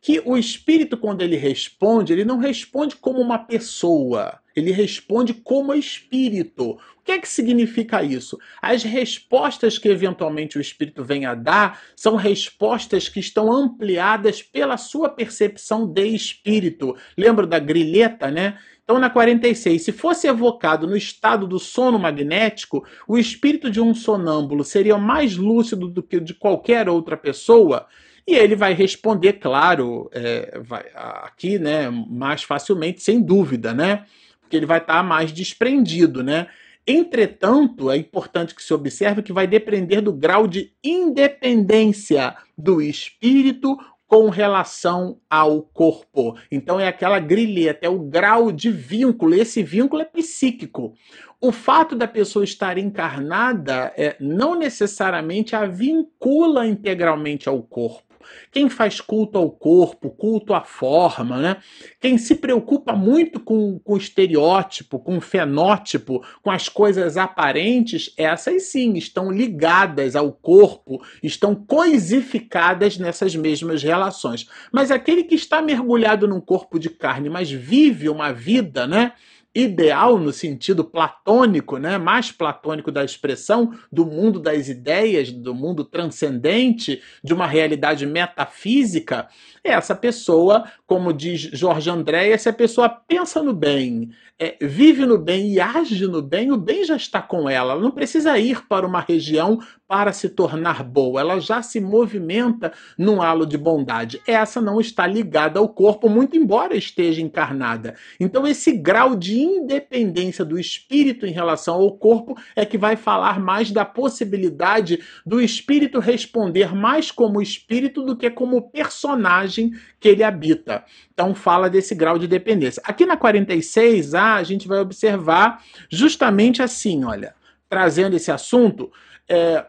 que 0.06 0.22
o 0.24 0.38
espírito, 0.38 0.98
quando 0.98 1.24
ele 1.24 1.36
responde, 1.36 2.14
ele 2.14 2.24
não 2.24 2.38
responde 2.38 2.96
como 2.96 3.20
uma 3.20 3.40
pessoa, 3.40 4.40
ele 4.56 4.72
responde 4.72 5.34
como 5.34 5.74
espírito. 5.74 6.74
O 6.74 7.04
que 7.04 7.12
é 7.12 7.18
que 7.18 7.28
significa 7.28 8.04
isso? 8.04 8.38
As 8.62 8.84
respostas 8.84 9.80
que 9.80 9.90
eventualmente 9.90 10.60
o 10.60 10.62
espírito 10.62 11.04
vem 11.04 11.26
a 11.26 11.34
dar 11.34 11.82
são 11.96 12.16
respostas 12.16 13.10
que 13.10 13.20
estão 13.20 13.52
ampliadas 13.52 14.44
pela 14.44 14.78
sua 14.78 15.10
percepção 15.10 15.88
de 15.88 16.06
espírito. 16.06 16.96
Lembra 17.18 17.48
da 17.48 17.58
grilheta, 17.58 18.30
né? 18.30 18.60
Então, 18.86 19.00
na 19.00 19.10
46, 19.10 19.82
se 19.82 19.92
fosse 19.92 20.28
evocado 20.28 20.86
no 20.86 20.96
estado 20.96 21.48
do 21.48 21.58
sono 21.58 21.98
magnético, 21.98 22.86
o 23.08 23.18
espírito 23.18 23.70
de 23.70 23.82
um 23.82 23.96
sonâmbulo 23.96 24.64
seria 24.64 24.96
mais 24.96 25.36
lúcido 25.36 25.88
do 25.88 26.04
que 26.04 26.20
de 26.20 26.36
qualquer 26.36 26.88
outra 26.88 27.18
pessoa. 27.18 27.88
E 28.28 28.36
ele 28.36 28.56
vai 28.56 28.74
responder, 28.74 29.34
claro, 29.34 30.08
é, 30.14 30.60
vai, 30.64 30.86
aqui, 30.94 31.58
né, 31.58 31.90
mais 31.90 32.44
facilmente, 32.44 33.02
sem 33.02 33.22
dúvida, 33.22 33.74
né? 33.74 34.06
Porque 34.40 34.56
ele 34.56 34.68
vai 34.68 34.78
estar 34.78 35.02
mais 35.02 35.32
desprendido, 35.32 36.24
né? 36.24 36.48
Entretanto, 36.88 37.90
é 37.90 37.98
importante 37.98 38.54
que 38.54 38.62
se 38.62 38.72
observe 38.72 39.24
que 39.24 39.34
vai 39.34 39.48
depender 39.48 40.02
do 40.02 40.14
grau 40.14 40.48
de 40.48 40.72
independência 40.84 42.36
do 42.56 42.80
espírito 42.80 43.76
com 44.08 44.30
relação 44.30 45.20
ao 45.30 45.62
corpo. 45.62 46.38
Então 46.52 46.80
é 46.80 46.88
aquela 46.88 47.20
grilheta, 47.20 47.86
é 47.86 47.90
o 47.90 48.00
grau 48.00 48.52
de 48.52 48.72
vínculo. 48.72 49.34
Esse 49.34 49.64
vínculo 49.64 50.02
é 50.02 50.06
psíquico. 50.06 50.94
O 51.42 51.52
fato 51.52 51.96
da 51.96 52.08
pessoa 52.08 52.44
estar 52.46 52.78
encarnada 52.78 53.94
é, 53.98 54.16
não 54.20 54.56
necessariamente 54.56 55.56
a 55.56 55.66
vincula 55.66 56.66
integralmente 56.66 57.50
ao 57.50 57.62
corpo. 57.62 58.05
Quem 58.52 58.70
faz 58.70 59.02
culto 59.02 59.38
ao 59.38 59.50
corpo, 59.50 60.10
culto 60.10 60.54
à 60.54 60.62
forma, 60.62 61.38
né? 61.38 61.58
Quem 62.00 62.18
se 62.18 62.36
preocupa 62.36 62.94
muito 62.94 63.40
com, 63.40 63.80
com 63.80 63.94
o 63.94 63.98
estereótipo, 63.98 65.00
com 65.00 65.18
o 65.18 65.22
fenótipo, 65.22 66.24
com 66.42 66.52
as 66.52 66.70
coisas 66.70 67.18
aparentes, 67.18 68.14
essas 68.18 68.64
sim 68.64 68.94
estão 68.94 69.32
ligadas 69.32 70.16
ao 70.16 70.32
corpo, 70.32 71.02
estão 71.22 71.56
coisificadas 71.56 72.98
nessas 72.98 73.36
mesmas 73.36 73.84
relações. 73.84 74.48
Mas 74.72 74.92
aquele 74.92 75.24
que 75.24 75.36
está 75.36 75.62
mergulhado 75.62 76.28
num 76.28 76.42
corpo 76.42 76.80
de 76.80 76.90
carne, 76.90 77.30
mas 77.30 77.50
vive 77.52 78.10
uma 78.10 78.32
vida, 78.32 78.88
né? 78.88 79.14
Ideal 79.56 80.20
no 80.20 80.34
sentido 80.34 80.84
platônico, 80.84 81.78
né, 81.78 81.98
mais 81.98 82.32
platônico 82.32 82.92
da 82.92 83.06
expressão, 83.06 83.72
do 83.90 84.06
mundo 84.06 84.38
das 84.38 84.68
ideias, 84.68 85.32
do 85.32 85.56
mundo 85.56 85.86
transcendente, 85.86 87.02
de 87.24 87.34
uma 87.34 87.48
realidade 87.48 88.06
metafísica, 88.06 89.30
essa 89.64 89.96
pessoa, 89.96 90.66
como 90.86 91.12
diz 91.12 91.42
Jorge 91.42 91.90
Andréia, 91.90 92.38
se 92.38 92.48
a 92.48 92.54
pessoa 92.54 92.88
pensa 92.88 93.42
no 93.42 93.54
bem, 93.54 94.12
é, 94.38 94.58
vive 94.62 95.06
no 95.06 95.18
bem 95.18 95.54
e 95.54 95.60
age 95.60 96.06
no 96.06 96.22
bem, 96.22 96.52
o 96.52 96.58
bem 96.58 96.84
já 96.84 96.96
está 96.96 97.22
com 97.22 97.50
ela. 97.50 97.72
Ela 97.74 97.82
não 97.82 97.92
precisa 97.92 98.38
ir 98.38 98.68
para 98.68 98.86
uma 98.86 99.00
região 99.00 99.60
para 99.88 100.12
se 100.12 100.30
tornar 100.30 100.84
boa. 100.84 101.20
Ela 101.20 101.40
já 101.40 101.62
se 101.62 101.80
movimenta 101.80 102.74
num 102.98 103.22
halo 103.22 103.46
de 103.46 103.58
bondade. 103.58 104.22
Essa 104.26 104.60
não 104.60 104.82
está 104.82 105.06
ligada 105.06 105.60
ao 105.60 105.70
corpo, 105.70 106.10
muito 106.10 106.36
embora 106.36 106.76
esteja 106.76 107.22
encarnada. 107.22 107.96
Então, 108.20 108.48
esse 108.48 108.72
grau 108.72 109.16
de 109.16 109.40
independência 109.40 110.44
do 110.44 110.60
espírito 110.60 111.26
em 111.26 111.32
relação 111.32 111.76
ao 111.76 111.98
corpo 111.98 112.36
é 112.56 112.66
que 112.66 112.78
vai 112.78 112.96
falar 112.96 113.40
mais 113.40 113.72
da 113.72 113.86
possibilidade 113.86 115.00
do 115.26 115.40
espírito 115.40 116.00
responder 116.00 116.74
mais 116.74 117.12
como 117.12 117.42
espírito 117.42 118.02
do 118.04 118.16
que 118.16 118.30
como 118.30 118.70
personagem 118.70 119.72
que 120.00 120.10
ele 120.10 120.24
habita. 120.24 120.84
Então, 121.14 121.36
fala 121.36 121.70
desse 121.70 121.94
grau 121.94 122.18
de 122.18 122.28
dependência. 122.28 122.82
Aqui 122.86 123.06
na 123.06 123.18
46A, 123.18 124.36
a 124.36 124.44
gente 124.44 124.68
vai 124.68 124.80
observar 124.80 125.64
justamente 125.90 126.62
assim, 126.62 127.04
olha, 127.04 127.36
trazendo 127.70 128.16
esse 128.16 128.32
assunto. 128.32 128.92
É, 129.28 129.66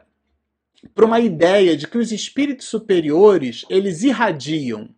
para 0.94 1.04
uma 1.04 1.20
ideia 1.20 1.76
de 1.76 1.86
que 1.86 1.98
os 1.98 2.12
espíritos 2.12 2.66
superiores 2.66 3.64
eles 3.68 4.02
irradiam 4.02 4.88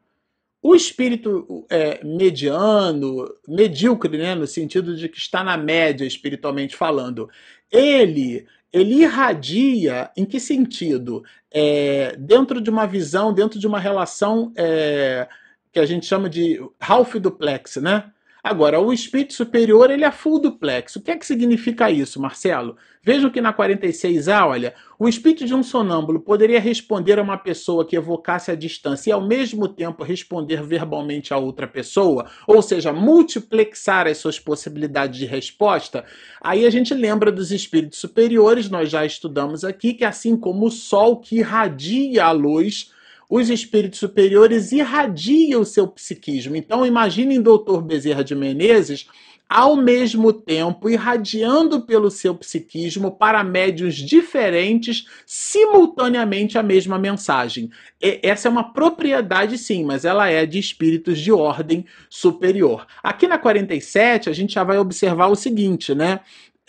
o 0.60 0.74
espírito 0.74 1.66
é, 1.70 2.04
mediano, 2.04 3.24
medíocre, 3.46 4.18
né, 4.18 4.34
no 4.34 4.46
sentido 4.46 4.96
de 4.96 5.08
que 5.08 5.18
está 5.18 5.44
na 5.44 5.56
média 5.56 6.04
espiritualmente 6.04 6.76
falando, 6.76 7.30
ele 7.70 8.46
ele 8.70 8.96
irradia 8.96 10.10
em 10.14 10.26
que 10.26 10.38
sentido? 10.38 11.24
É, 11.50 12.14
dentro 12.18 12.60
de 12.60 12.68
uma 12.68 12.86
visão, 12.86 13.32
dentro 13.32 13.58
de 13.58 13.66
uma 13.66 13.78
relação 13.80 14.52
é, 14.56 15.26
que 15.72 15.78
a 15.78 15.86
gente 15.86 16.04
chama 16.04 16.28
de 16.28 16.60
half 16.78 17.14
duplex, 17.14 17.76
né? 17.76 18.12
Agora, 18.48 18.80
o 18.80 18.94
espírito 18.94 19.34
superior 19.34 19.90
ele 19.90 20.06
é 20.06 20.10
full 20.10 20.40
duplex. 20.40 20.96
O 20.96 21.02
que 21.02 21.10
é 21.10 21.16
que 21.18 21.26
significa 21.26 21.90
isso, 21.90 22.18
Marcelo? 22.18 22.78
Vejam 23.02 23.28
que 23.28 23.42
na 23.42 23.52
46A, 23.52 24.46
olha, 24.46 24.74
o 24.98 25.06
espírito 25.06 25.44
de 25.44 25.54
um 25.54 25.62
sonâmbulo 25.62 26.18
poderia 26.18 26.58
responder 26.58 27.18
a 27.18 27.22
uma 27.22 27.36
pessoa 27.36 27.84
que 27.84 27.94
evocasse 27.94 28.50
a 28.50 28.54
distância 28.54 29.10
e 29.10 29.12
ao 29.12 29.20
mesmo 29.20 29.68
tempo 29.68 30.02
responder 30.02 30.62
verbalmente 30.62 31.34
a 31.34 31.36
outra 31.36 31.66
pessoa, 31.66 32.24
ou 32.46 32.62
seja, 32.62 32.90
multiplexar 32.90 34.06
as 34.06 34.16
suas 34.16 34.40
possibilidades 34.40 35.18
de 35.18 35.26
resposta. 35.26 36.06
Aí 36.40 36.64
a 36.64 36.70
gente 36.70 36.94
lembra 36.94 37.30
dos 37.30 37.52
espíritos 37.52 37.98
superiores, 37.98 38.70
nós 38.70 38.88
já 38.88 39.04
estudamos 39.04 39.62
aqui 39.62 39.92
que 39.92 40.06
assim 40.06 40.34
como 40.34 40.68
o 40.68 40.70
sol 40.70 41.20
que 41.20 41.40
irradia 41.40 42.24
a 42.24 42.30
luz, 42.30 42.94
os 43.28 43.50
espíritos 43.50 43.98
superiores 43.98 44.72
irradiam 44.72 45.60
o 45.60 45.66
seu 45.66 45.86
psiquismo. 45.86 46.56
Então, 46.56 46.86
imaginem 46.86 47.42
Dr. 47.42 47.80
Bezerra 47.82 48.24
de 48.24 48.34
Menezes 48.34 49.06
ao 49.48 49.76
mesmo 49.76 50.30
tempo 50.30 50.90
irradiando 50.90 51.80
pelo 51.80 52.10
seu 52.10 52.34
psiquismo 52.34 53.10
para 53.10 53.42
médios 53.42 53.94
diferentes 53.94 55.06
simultaneamente 55.24 56.58
a 56.58 56.62
mesma 56.62 56.98
mensagem. 56.98 57.70
E 58.00 58.20
essa 58.22 58.48
é 58.48 58.50
uma 58.50 58.72
propriedade, 58.74 59.56
sim, 59.56 59.84
mas 59.84 60.04
ela 60.04 60.28
é 60.28 60.44
de 60.44 60.58
espíritos 60.58 61.18
de 61.18 61.32
ordem 61.32 61.86
superior. 62.10 62.86
Aqui 63.02 63.26
na 63.26 63.38
47, 63.38 64.28
a 64.28 64.32
gente 64.34 64.52
já 64.52 64.64
vai 64.64 64.76
observar 64.78 65.28
o 65.28 65.36
seguinte, 65.36 65.94
né? 65.94 66.20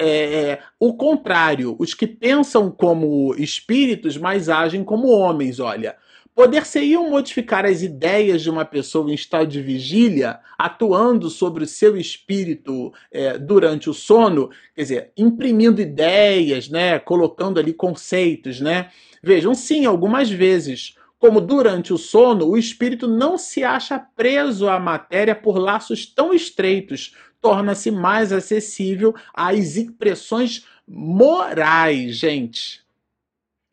É, 0.02 0.60
o 0.80 0.94
contrário, 0.94 1.76
os 1.78 1.94
que 1.94 2.08
pensam 2.08 2.72
como 2.72 3.36
espíritos, 3.36 4.16
mas 4.16 4.48
agem 4.48 4.82
como 4.82 5.10
homens, 5.10 5.60
olha. 5.60 5.98
Poder-se-iam 6.40 7.10
modificar 7.10 7.66
as 7.66 7.82
ideias 7.82 8.42
de 8.42 8.50
uma 8.50 8.64
pessoa 8.64 9.12
em 9.12 9.14
estado 9.14 9.48
de 9.48 9.62
vigília, 9.62 10.40
atuando 10.58 11.30
sobre 11.30 11.66
o 11.66 11.68
seu 11.68 11.98
espírito 11.98 12.94
é, 13.12 13.38
durante 13.38 13.90
o 13.90 13.94
sono, 13.94 14.50
quer 14.74 14.82
dizer, 14.84 15.12
imprimindo 15.18 15.82
ideias, 15.82 16.70
né, 16.70 16.98
colocando 16.98 17.60
ali 17.60 17.74
conceitos, 17.74 18.62
né? 18.62 18.90
Vejam, 19.22 19.54
sim, 19.54 19.86
algumas 19.86 20.32
vezes, 20.32 20.96
como 21.18 21.42
durante 21.42 21.92
o 21.92 21.98
sono, 21.98 22.48
o 22.48 22.58
espírito 22.58 23.06
não 23.06 23.38
se 23.38 23.62
acha 23.62 24.00
preso 24.00 24.70
à 24.70 24.80
matéria 24.80 25.36
por 25.36 25.58
laços 25.58 26.06
tão 26.06 26.34
estreitos, 26.34 27.18
torna-se 27.42 27.92
mais 27.92 28.32
acessível 28.32 29.14
às 29.34 29.76
impressões 29.76 30.66
morais, 30.88 32.16
gente. 32.16 32.82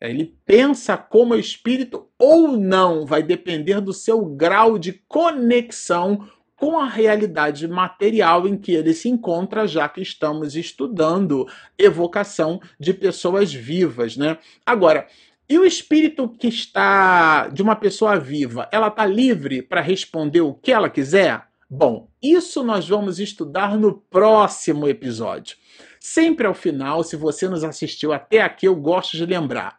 Ele 0.01 0.35
pensa 0.45 0.97
como 0.97 1.33
espírito 1.33 2.06
ou 2.19 2.57
não, 2.57 3.05
vai 3.05 3.21
depender 3.21 3.79
do 3.79 3.93
seu 3.93 4.25
grau 4.25 4.79
de 4.79 4.93
conexão 5.07 6.27
com 6.55 6.79
a 6.79 6.87
realidade 6.87 7.67
material 7.67 8.47
em 8.47 8.57
que 8.57 8.71
ele 8.71 8.93
se 8.93 9.07
encontra, 9.07 9.67
já 9.67 9.87
que 9.87 10.01
estamos 10.01 10.55
estudando 10.55 11.47
evocação 11.77 12.59
de 12.79 12.93
pessoas 12.93 13.53
vivas, 13.53 14.17
né? 14.17 14.39
Agora, 14.65 15.07
e 15.47 15.57
o 15.57 15.65
espírito 15.65 16.27
que 16.27 16.47
está 16.47 17.47
de 17.47 17.61
uma 17.61 17.75
pessoa 17.75 18.19
viva, 18.19 18.67
ela 18.71 18.87
está 18.87 19.05
livre 19.05 19.61
para 19.61 19.79
responder 19.79 20.41
o 20.41 20.53
que 20.53 20.71
ela 20.71 20.89
quiser? 20.89 21.43
Bom, 21.69 22.09
isso 22.21 22.63
nós 22.63 22.87
vamos 22.87 23.19
estudar 23.19 23.77
no 23.77 23.93
próximo 23.93 24.87
episódio. 24.87 25.57
Sempre 25.99 26.47
ao 26.47 26.53
final, 26.53 27.03
se 27.03 27.15
você 27.15 27.47
nos 27.47 27.63
assistiu 27.63 28.11
até 28.11 28.41
aqui, 28.41 28.67
eu 28.67 28.75
gosto 28.75 29.15
de 29.15 29.25
lembrar 29.25 29.77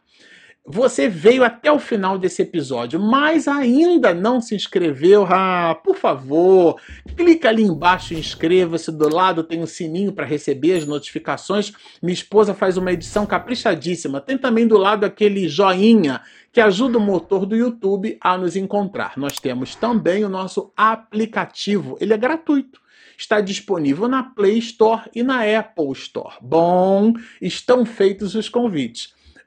você 0.70 1.08
veio 1.08 1.42
até 1.42 1.72
o 1.72 1.78
final 1.78 2.18
desse 2.18 2.42
episódio, 2.42 3.00
mas 3.00 3.48
ainda 3.48 4.12
não 4.12 4.38
se 4.38 4.54
inscreveu, 4.54 5.26
ah, 5.26 5.74
por 5.82 5.96
favor, 5.96 6.78
clica 7.16 7.48
ali 7.48 7.62
embaixo 7.62 8.12
inscreva-se. 8.12 8.92
Do 8.92 9.08
lado 9.08 9.42
tem 9.42 9.62
um 9.62 9.66
sininho 9.66 10.12
para 10.12 10.26
receber 10.26 10.74
as 10.74 10.86
notificações. 10.86 11.72
Minha 12.02 12.12
esposa 12.12 12.52
faz 12.52 12.76
uma 12.76 12.92
edição 12.92 13.24
caprichadíssima. 13.24 14.20
Tem 14.20 14.36
também 14.36 14.66
do 14.66 14.76
lado 14.76 15.04
aquele 15.04 15.48
joinha 15.48 16.20
que 16.52 16.60
ajuda 16.60 16.98
o 16.98 17.00
motor 17.00 17.46
do 17.46 17.56
YouTube 17.56 18.18
a 18.20 18.36
nos 18.36 18.54
encontrar. 18.54 19.14
Nós 19.16 19.38
temos 19.38 19.74
também 19.74 20.22
o 20.22 20.28
nosso 20.28 20.70
aplicativo, 20.76 21.96
ele 22.00 22.12
é 22.12 22.18
gratuito 22.18 22.86
está 23.20 23.40
disponível 23.40 24.06
na 24.06 24.22
Play 24.22 24.58
Store 24.58 25.02
e 25.12 25.24
na 25.24 25.40
Apple 25.58 25.90
Store. 25.90 26.36
Bom, 26.40 27.12
estão 27.42 27.84
feitos 27.84 28.36
os 28.36 28.48
convites 28.48 29.12